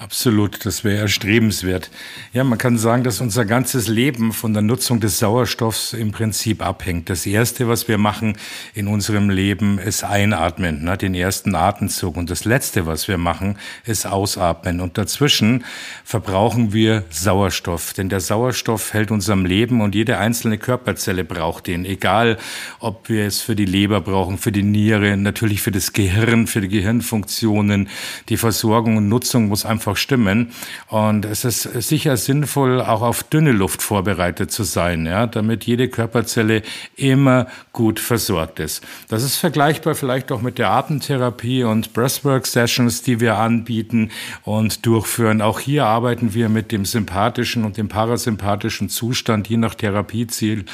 Absolut, 0.00 0.64
das 0.64 0.82
wäre 0.82 0.96
erstrebenswert. 0.96 1.90
Ja, 2.32 2.42
man 2.42 2.56
kann 2.56 2.78
sagen, 2.78 3.04
dass 3.04 3.20
unser 3.20 3.44
ganzes 3.44 3.86
Leben 3.86 4.32
von 4.32 4.54
der 4.54 4.62
Nutzung 4.62 4.98
des 4.98 5.18
Sauerstoffs 5.18 5.92
im 5.92 6.10
Prinzip 6.10 6.64
abhängt. 6.64 7.10
Das 7.10 7.26
Erste, 7.26 7.68
was 7.68 7.86
wir 7.86 7.98
machen 7.98 8.38
in 8.72 8.86
unserem 8.86 9.28
Leben, 9.28 9.78
ist 9.78 10.02
einatmen, 10.02 10.84
ne, 10.84 10.96
den 10.96 11.14
ersten 11.14 11.54
Atemzug. 11.54 12.16
Und 12.16 12.30
das 12.30 12.46
Letzte, 12.46 12.86
was 12.86 13.08
wir 13.08 13.18
machen, 13.18 13.58
ist 13.84 14.06
ausatmen. 14.06 14.80
Und 14.80 14.96
dazwischen 14.96 15.66
verbrauchen 16.02 16.72
wir 16.72 17.04
Sauerstoff. 17.10 17.92
Denn 17.92 18.08
der 18.08 18.20
Sauerstoff 18.20 18.94
hält 18.94 19.10
unserem 19.10 19.44
Leben 19.44 19.82
und 19.82 19.94
jede 19.94 20.16
einzelne 20.16 20.56
Körperzelle 20.56 21.24
braucht 21.24 21.66
den. 21.66 21.84
Egal, 21.84 22.38
ob 22.78 23.10
wir 23.10 23.26
es 23.26 23.42
für 23.42 23.54
die 23.54 23.66
Leber 23.66 24.00
brauchen, 24.00 24.38
für 24.38 24.50
die 24.50 24.62
Niere, 24.62 25.18
natürlich 25.18 25.60
für 25.60 25.72
das 25.72 25.92
Gehirn, 25.92 26.46
für 26.46 26.62
die 26.62 26.68
Gehirnfunktionen. 26.68 27.90
Die 28.30 28.38
Versorgung 28.38 28.96
und 28.96 29.10
Nutzung 29.10 29.48
muss 29.48 29.66
einfach 29.66 29.89
einfach 29.90 29.96
stimmen. 29.96 30.52
Und 30.88 31.24
es 31.24 31.44
ist 31.44 31.62
sicher 31.62 32.16
sinnvoll, 32.16 32.80
auch 32.80 33.02
auf 33.02 33.22
dünne 33.24 33.52
Luft 33.52 33.82
vorbereitet 33.82 34.50
zu 34.50 34.62
sein, 34.62 35.06
ja, 35.06 35.26
damit 35.26 35.64
jede 35.64 35.88
Körperzelle 35.88 36.62
immer 36.96 37.46
gut 37.72 38.00
versorgt 38.00 38.60
ist. 38.60 38.82
Das 39.08 39.22
ist 39.22 39.36
vergleichbar 39.36 39.94
vielleicht 39.94 40.32
auch 40.32 40.42
mit 40.42 40.58
der 40.58 40.70
Atemtherapie 40.70 41.64
und 41.64 41.92
Breathwork 41.92 42.46
Sessions, 42.46 43.02
die 43.02 43.20
wir 43.20 43.36
anbieten 43.36 44.10
und 44.44 44.86
durchführen. 44.86 45.42
Auch 45.42 45.60
hier 45.60 45.86
arbeiten 45.86 46.34
wir 46.34 46.48
mit 46.48 46.72
dem 46.72 46.84
sympathischen 46.84 47.64
und 47.64 47.76
dem 47.76 47.88
parasympathischen 47.88 48.88
Zustand, 48.88 49.48
je 49.48 49.56
nach 49.56 49.74
Therapieziel, 49.74 50.64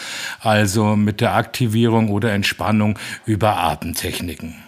also 0.41 0.97
mit 0.97 1.21
der 1.21 1.35
Aktivierung 1.35 2.11
oder 2.11 2.33
Entspannung 2.33 2.99
über 3.25 3.57
Atemtechniken. 3.57 4.67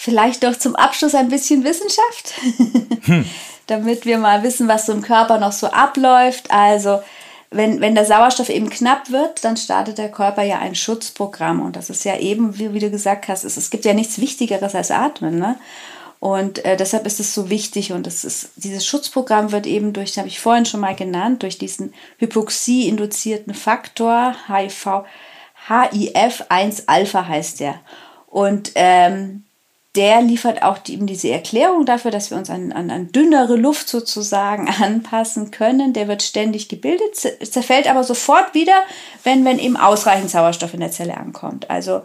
Vielleicht 0.00 0.44
doch 0.44 0.56
zum 0.56 0.76
Abschluss 0.76 1.16
ein 1.16 1.28
bisschen 1.28 1.64
Wissenschaft, 1.64 2.34
hm. 3.06 3.24
damit 3.68 4.04
wir 4.04 4.18
mal 4.18 4.42
wissen, 4.42 4.66
was 4.66 4.86
so 4.86 4.92
im 4.92 5.02
Körper 5.02 5.38
noch 5.38 5.52
so 5.52 5.68
abläuft. 5.68 6.50
Also 6.50 7.00
wenn, 7.50 7.80
wenn 7.80 7.94
der 7.94 8.04
Sauerstoff 8.04 8.48
eben 8.48 8.68
knapp 8.68 9.10
wird, 9.10 9.44
dann 9.44 9.56
startet 9.56 9.98
der 9.98 10.10
Körper 10.10 10.42
ja 10.42 10.58
ein 10.58 10.74
Schutzprogramm. 10.74 11.60
Und 11.60 11.76
das 11.76 11.88
ist 11.88 12.04
ja 12.04 12.18
eben, 12.18 12.58
wie, 12.58 12.74
wie 12.74 12.80
du 12.80 12.90
gesagt 12.90 13.28
hast, 13.28 13.44
es, 13.44 13.56
es 13.56 13.70
gibt 13.70 13.84
ja 13.84 13.94
nichts 13.94 14.20
Wichtigeres 14.20 14.74
als 14.74 14.90
Atmen. 14.90 15.38
Ne? 15.38 15.56
Und 16.20 16.64
äh, 16.64 16.76
deshalb 16.76 17.06
ist 17.06 17.20
es 17.20 17.34
so 17.34 17.48
wichtig. 17.48 17.92
Und 17.92 18.06
das 18.06 18.24
ist, 18.24 18.50
dieses 18.56 18.84
Schutzprogramm 18.84 19.52
wird 19.52 19.66
eben 19.66 19.92
durch, 19.92 20.18
habe 20.18 20.28
ich 20.28 20.40
vorhin 20.40 20.66
schon 20.66 20.80
mal 20.80 20.96
genannt, 20.96 21.42
durch 21.42 21.58
diesen 21.58 21.94
Hypoxie-induzierten 22.18 23.54
Faktor, 23.54 24.34
HIV, 24.48 25.04
HIF1-Alpha 25.68 27.26
heißt 27.26 27.60
der. 27.60 27.80
Und 28.26 28.72
ähm, 28.74 29.44
der 29.98 30.22
liefert 30.22 30.62
auch 30.62 30.78
die, 30.78 30.94
eben 30.94 31.06
diese 31.06 31.28
Erklärung 31.28 31.84
dafür, 31.84 32.12
dass 32.12 32.30
wir 32.30 32.38
uns 32.38 32.48
an, 32.48 32.70
an, 32.70 32.90
an 32.90 33.10
dünnere 33.10 33.56
Luft 33.56 33.88
sozusagen 33.88 34.68
anpassen 34.80 35.50
können. 35.50 35.92
Der 35.92 36.06
wird 36.06 36.22
ständig 36.22 36.68
gebildet, 36.68 37.16
zerfällt 37.16 37.90
aber 37.90 38.04
sofort 38.04 38.54
wieder, 38.54 38.80
wenn, 39.24 39.44
wenn 39.44 39.58
eben 39.58 39.76
ausreichend 39.76 40.30
Sauerstoff 40.30 40.72
in 40.72 40.80
der 40.80 40.92
Zelle 40.92 41.16
ankommt. 41.16 41.68
Also 41.68 42.02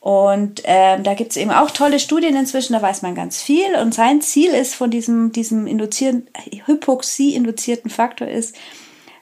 und 0.00 0.62
ähm, 0.64 1.04
da 1.04 1.14
gibt 1.14 1.30
es 1.30 1.36
eben 1.36 1.52
auch 1.52 1.70
tolle 1.70 2.00
Studien 2.00 2.34
inzwischen, 2.34 2.72
da 2.72 2.82
weiß 2.82 3.02
man 3.02 3.14
ganz 3.14 3.40
viel. 3.40 3.76
Und 3.76 3.94
sein 3.94 4.20
Ziel 4.20 4.50
ist 4.50 4.74
von 4.74 4.90
diesem, 4.90 5.30
diesem 5.30 5.68
induzieren, 5.68 6.26
Hypoxie-induzierten 6.66 7.88
Faktor 7.88 8.26
ist, 8.26 8.56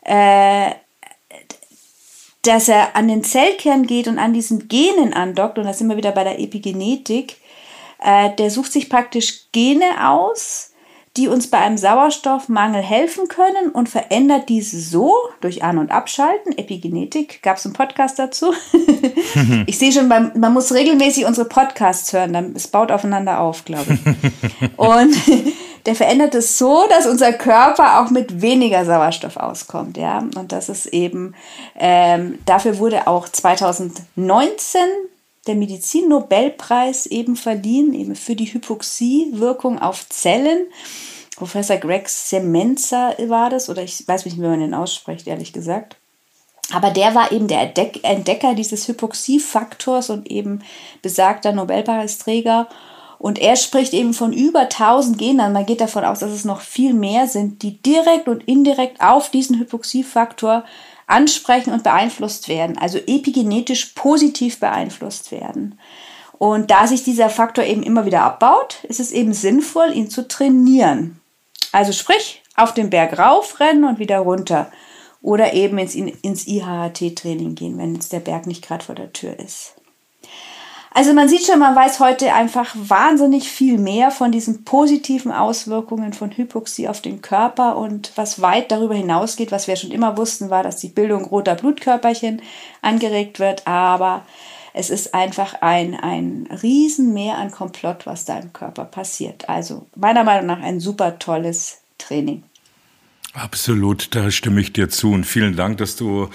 äh, 0.05 0.71
dass 2.41 2.69
er 2.69 2.97
an 2.97 3.09
den 3.09 3.23
Zellkern 3.25 3.87
geht 3.87 4.09
und 4.09 4.19
an 4.19 4.33
diesen 4.33 4.69
Genen 4.69 5.13
andockt. 5.13 5.59
Und 5.59 5.65
da 5.65 5.75
sind 5.75 5.89
wir 5.91 5.99
wieder 5.99 6.13
bei 6.13 6.25
der 6.25 6.41
Epigenetik. 6.41 7.37
Äh, 8.01 8.35
der 8.37 8.51
sucht 8.51 8.73
sich 8.73 8.89
praktisch 8.89 9.51
Gene 9.53 10.09
aus, 10.09 10.71
die 11.17 11.27
uns 11.27 11.51
bei 11.51 11.59
einem 11.59 11.77
Sauerstoffmangel 11.77 12.83
helfen 12.83 13.27
können 13.27 13.71
und 13.73 13.89
verändert 13.89 14.49
diese 14.49 14.81
so 14.81 15.13
durch 15.41 15.65
An- 15.65 15.79
und 15.79 15.91
Abschalten. 15.91 16.57
Epigenetik, 16.57 17.43
gab 17.43 17.57
es 17.57 17.65
einen 17.65 17.75
Podcast 17.75 18.19
dazu. 18.19 18.55
ich 19.67 19.77
sehe 19.77 19.93
schon, 19.93 20.07
man, 20.07 20.33
man 20.39 20.53
muss 20.53 20.73
regelmäßig 20.73 21.27
unsere 21.27 21.49
Podcasts 21.49 22.13
hören, 22.13 22.33
dann, 22.33 22.55
es 22.55 22.69
baut 22.69 22.93
aufeinander 22.93 23.41
auf, 23.41 23.65
glaube 23.65 23.95
ich. 23.95 24.69
und 24.77 25.17
der 25.87 25.97
verändert 25.97 26.37
es 26.37 26.57
so, 26.57 26.85
dass 26.89 27.07
unser 27.07 27.33
Körper 27.33 28.01
auch 28.01 28.11
mit 28.11 28.41
weniger 28.41 28.85
Sauerstoff 28.85 29.37
auskommt. 29.37 29.97
Ja? 29.97 30.19
Und 30.19 30.53
das 30.53 30.69
ist 30.69 30.87
eben, 30.87 31.35
ähm, 31.77 32.39
dafür 32.47 32.79
wurde 32.79 33.09
auch 33.09 33.29
2019 33.29 34.81
der 35.51 35.57
Medizin-Nobelpreis 35.57 37.07
eben 37.07 37.35
verliehen, 37.35 37.93
eben 37.93 38.15
für 38.15 38.37
die 38.37 38.53
Hypoxie-Wirkung 38.53 39.81
auf 39.81 40.09
Zellen. 40.09 40.67
Professor 41.37 41.77
Greg 41.77 42.09
Semenza 42.09 43.15
war 43.27 43.51
das, 43.51 43.69
oder 43.69 43.83
ich 43.83 44.07
weiß 44.07 44.27
nicht, 44.27 44.37
wie 44.37 44.43
man 44.43 44.61
den 44.61 44.75
ausspricht, 44.75 45.27
ehrlich 45.27 45.53
gesagt. 45.53 45.97
Aber 46.73 46.91
der 46.91 47.17
war 47.17 47.33
eben 47.33 47.49
der 47.49 47.63
Entdecker 48.03 48.55
dieses 48.55 48.87
Hypoxie-Faktors 48.87 50.11
und 50.11 50.31
eben 50.31 50.63
besagter 51.03 51.51
Nobelpreisträger. 51.51 52.69
Und 53.19 53.41
er 53.41 53.57
spricht 53.57 53.93
eben 53.93 54.15
von 54.15 54.33
über 54.33 54.61
1000 54.61 55.19
Genen. 55.19 55.53
Man 55.53 55.67
geht 55.67 55.81
davon 55.81 56.05
aus, 56.05 56.21
dass 56.21 56.31
es 56.31 56.45
noch 56.45 56.61
viel 56.61 56.95
mehr 56.95 57.27
sind, 57.27 57.63
die 57.63 57.83
direkt 57.83 58.29
und 58.29 58.45
indirekt 58.45 59.01
auf 59.01 59.31
diesen 59.31 59.59
Hypoxiefaktor 59.59 60.65
ansprechen 61.11 61.73
und 61.73 61.83
beeinflusst 61.83 62.49
werden, 62.49 62.79
also 62.79 62.99
epigenetisch 62.99 63.93
positiv 63.95 64.61
beeinflusst 64.61 65.33
werden. 65.33 65.79
Und 66.39 66.71
da 66.71 66.87
sich 66.87 67.03
dieser 67.03 67.29
Faktor 67.29 67.65
eben 67.65 67.83
immer 67.83 68.07
wieder 68.07 68.23
abbaut, 68.23 68.85
ist 68.85 69.01
es 69.01 69.13
eben 69.13 69.35
sinnvoll, 69.35 69.93
ihn 69.93 70.09
zu 70.09 70.27
trainieren. 70.27 71.21
Also 71.73 71.93
sprich, 71.93 72.43
auf 72.57 72.75
den 72.75 72.91
Berg 72.91 73.19
raufrennen 73.19 73.85
und 73.85 73.99
wieder 73.99 74.21
runter. 74.21 74.71
Oder 75.23 75.53
eben 75.53 75.77
ins, 75.77 75.95
ins 75.95 76.47
IHT-Training 76.47 77.55
gehen, 77.55 77.77
wenn 77.77 77.95
jetzt 77.95 78.13
der 78.13 78.21
Berg 78.21 78.47
nicht 78.47 78.67
gerade 78.67 78.85
vor 78.85 78.95
der 78.95 79.13
Tür 79.13 79.39
ist. 79.39 79.75
Also 80.93 81.15
man 81.15 81.29
sieht 81.29 81.47
schon, 81.47 81.61
man 81.61 81.77
weiß 81.77 82.01
heute 82.01 82.35
einfach 82.35 82.75
wahnsinnig 82.75 83.49
viel 83.49 83.79
mehr 83.79 84.11
von 84.11 84.33
diesen 84.33 84.65
positiven 84.65 85.31
Auswirkungen 85.31 86.13
von 86.13 86.37
Hypoxie 86.37 86.89
auf 86.89 87.01
den 87.01 87.23
Körper 87.23 87.77
und 87.77 88.13
was 88.17 88.43
weit 88.43 88.73
darüber 88.73 88.95
hinausgeht, 88.95 89.53
was 89.53 89.69
wir 89.69 89.77
schon 89.77 89.93
immer 89.93 90.17
wussten, 90.17 90.51
war, 90.51 90.65
dass 90.65 90.79
die 90.79 90.89
Bildung 90.89 91.25
roter 91.25 91.55
Blutkörperchen 91.55 92.43
angeregt 92.83 93.39
wird, 93.39 93.69
aber 93.69 94.27
es 94.73 94.91
ist 94.91 95.15
einfach 95.15 95.55
ein, 95.63 95.95
ein 95.95 96.49
Riesenmeer 96.63 97.39
an 97.39 97.53
Komplott, 97.53 98.07
was 98.07 98.25
da 98.25 98.39
im 98.39 98.53
Körper 98.53 98.85
passiert. 98.85 99.49
Also 99.49 99.87
meiner 99.95 100.25
Meinung 100.25 100.47
nach 100.47 100.61
ein 100.61 100.81
super 100.81 101.19
tolles 101.19 101.79
Training. 101.99 102.43
Absolut, 103.33 104.15
da 104.17 104.31
stimme 104.33 104.61
ich 104.61 104.73
dir 104.73 104.89
zu 104.89 105.13
und 105.13 105.25
vielen 105.25 105.55
Dank, 105.55 105.79
dass 105.79 105.95
du 105.95 106.31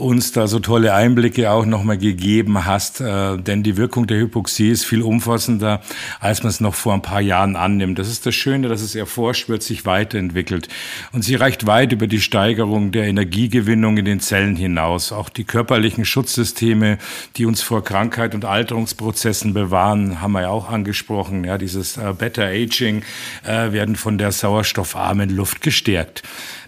uns 0.00 0.32
da 0.32 0.46
so 0.46 0.58
tolle 0.58 0.94
Einblicke 0.94 1.50
auch 1.50 1.66
nochmal 1.66 1.98
gegeben 1.98 2.64
hast. 2.64 3.00
Äh, 3.00 3.36
denn 3.38 3.62
die 3.62 3.76
Wirkung 3.76 4.06
der 4.06 4.18
Hypoxie 4.18 4.70
ist 4.70 4.84
viel 4.84 5.02
umfassender, 5.02 5.80
als 6.18 6.42
man 6.42 6.50
es 6.50 6.60
noch 6.60 6.74
vor 6.74 6.94
ein 6.94 7.02
paar 7.02 7.20
Jahren 7.20 7.56
annimmt. 7.56 7.98
Das 7.98 8.08
ist 8.08 8.26
das 8.26 8.34
Schöne, 8.34 8.68
dass 8.68 8.80
es 8.80 8.94
erforscht 8.94 9.48
wird, 9.48 9.62
sich 9.62 9.86
weiterentwickelt. 9.86 10.68
Und 11.12 11.22
sie 11.22 11.34
reicht 11.34 11.66
weit 11.66 11.92
über 11.92 12.06
die 12.06 12.20
Steigerung 12.20 12.92
der 12.92 13.04
Energiegewinnung 13.04 13.98
in 13.98 14.04
den 14.04 14.20
Zellen 14.20 14.56
hinaus. 14.56 15.12
Auch 15.12 15.28
die 15.28 15.44
körperlichen 15.44 16.04
Schutzsysteme, 16.04 16.98
die 17.36 17.46
uns 17.46 17.62
vor 17.62 17.84
Krankheit 17.84 18.34
und 18.34 18.44
Alterungsprozessen 18.44 19.54
bewahren, 19.54 20.20
haben 20.20 20.32
wir 20.32 20.42
ja 20.42 20.48
auch 20.48 20.70
angesprochen. 20.70 21.44
Ja, 21.44 21.58
dieses 21.58 21.96
äh, 21.96 22.14
Better 22.16 22.46
Aging 22.46 23.02
äh, 23.44 23.72
werden 23.72 23.96
von 23.96 24.18
der 24.18 24.32
sauerstoffarmen 24.32 25.30
Luft 25.30 25.60
gestärkt. 25.60 26.22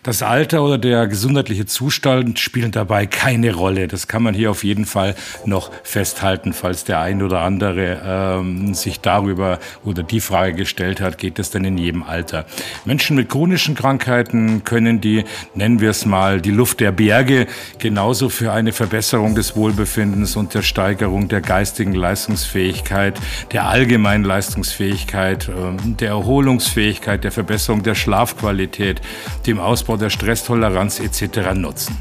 Das 0.04 0.20
Alter 0.24 0.64
oder 0.64 0.78
der 0.78 1.06
gesundheitliche 1.06 1.64
Zustand 1.64 2.40
spielen 2.40 2.72
dabei 2.72 3.06
keine 3.06 3.54
Rolle. 3.54 3.86
Das 3.86 4.08
kann 4.08 4.24
man 4.24 4.34
hier 4.34 4.50
auf 4.50 4.64
jeden 4.64 4.84
Fall 4.84 5.14
noch 5.46 5.70
festhalten, 5.84 6.52
falls 6.54 6.82
der 6.82 6.98
ein 6.98 7.22
oder 7.22 7.42
andere 7.42 8.02
ähm, 8.04 8.74
sich 8.74 8.98
darüber 8.98 9.60
oder 9.84 10.02
die 10.02 10.18
Frage 10.18 10.54
gestellt 10.54 11.00
hat, 11.00 11.18
geht 11.18 11.38
es 11.38 11.50
denn 11.50 11.64
in 11.64 11.78
jedem 11.78 12.02
Alter? 12.02 12.46
Menschen 12.84 13.14
mit 13.14 13.28
chronischen 13.28 13.76
Krankheiten 13.76 14.64
können 14.64 15.00
die, 15.00 15.22
nennen 15.54 15.78
wir 15.78 15.90
es 15.90 16.04
mal, 16.04 16.40
die 16.40 16.50
Luft 16.50 16.80
der 16.80 16.90
Berge 16.90 17.46
genauso 17.78 18.28
für 18.28 18.50
eine 18.50 18.72
Verbesserung 18.72 19.36
des 19.36 19.54
Wohlbefindens 19.54 20.34
und 20.34 20.52
der 20.52 20.62
Steigerung 20.62 21.28
der 21.28 21.42
geistigen 21.42 21.94
Leistungsfähigkeit, 21.94 23.20
der 23.52 23.68
allgemeinen 23.68 24.24
Leistungsfähigkeit, 24.24 25.48
ähm, 25.48 25.96
der 25.98 26.08
Erholungsfähigkeit, 26.08 27.22
der 27.22 27.30
Verbesserung 27.30 27.84
der 27.84 27.94
Schlafqualität, 27.94 29.00
dem 29.46 29.60
Ausbau 29.60 29.91
Aufbau 29.92 29.96
der 29.96 30.10
Stresstoleranz 30.10 31.00
etc. 31.00 31.54
nutzen. 31.54 31.96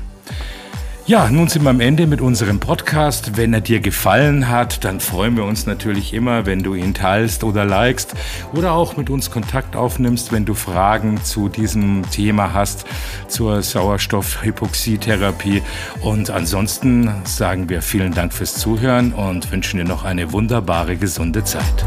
Ja, 1.07 1.29
nun 1.29 1.49
sind 1.49 1.63
wir 1.63 1.71
am 1.71 1.81
Ende 1.81 2.07
mit 2.07 2.21
unserem 2.21 2.59
Podcast. 2.59 3.35
Wenn 3.35 3.53
er 3.53 3.59
dir 3.59 3.81
gefallen 3.81 4.47
hat, 4.47 4.85
dann 4.85 5.01
freuen 5.01 5.35
wir 5.35 5.43
uns 5.43 5.65
natürlich 5.65 6.13
immer, 6.13 6.45
wenn 6.45 6.63
du 6.63 6.73
ihn 6.73 6.93
teilst 6.93 7.43
oder 7.43 7.65
likest 7.65 8.13
oder 8.53 8.73
auch 8.73 8.95
mit 8.95 9.09
uns 9.09 9.29
Kontakt 9.29 9.75
aufnimmst, 9.75 10.31
wenn 10.31 10.45
du 10.45 10.53
Fragen 10.53 11.21
zu 11.21 11.49
diesem 11.49 12.09
Thema 12.11 12.53
hast, 12.53 12.85
zur 13.27 13.61
Sauerstoffhypoxietherapie. 13.61 15.63
Und 15.99 16.29
ansonsten 16.29 17.11
sagen 17.25 17.67
wir 17.67 17.81
vielen 17.81 18.13
Dank 18.13 18.31
fürs 18.31 18.55
Zuhören 18.55 19.11
und 19.11 19.51
wünschen 19.51 19.79
dir 19.79 19.85
noch 19.85 20.05
eine 20.05 20.31
wunderbare, 20.31 20.95
gesunde 20.95 21.43
Zeit. 21.43 21.85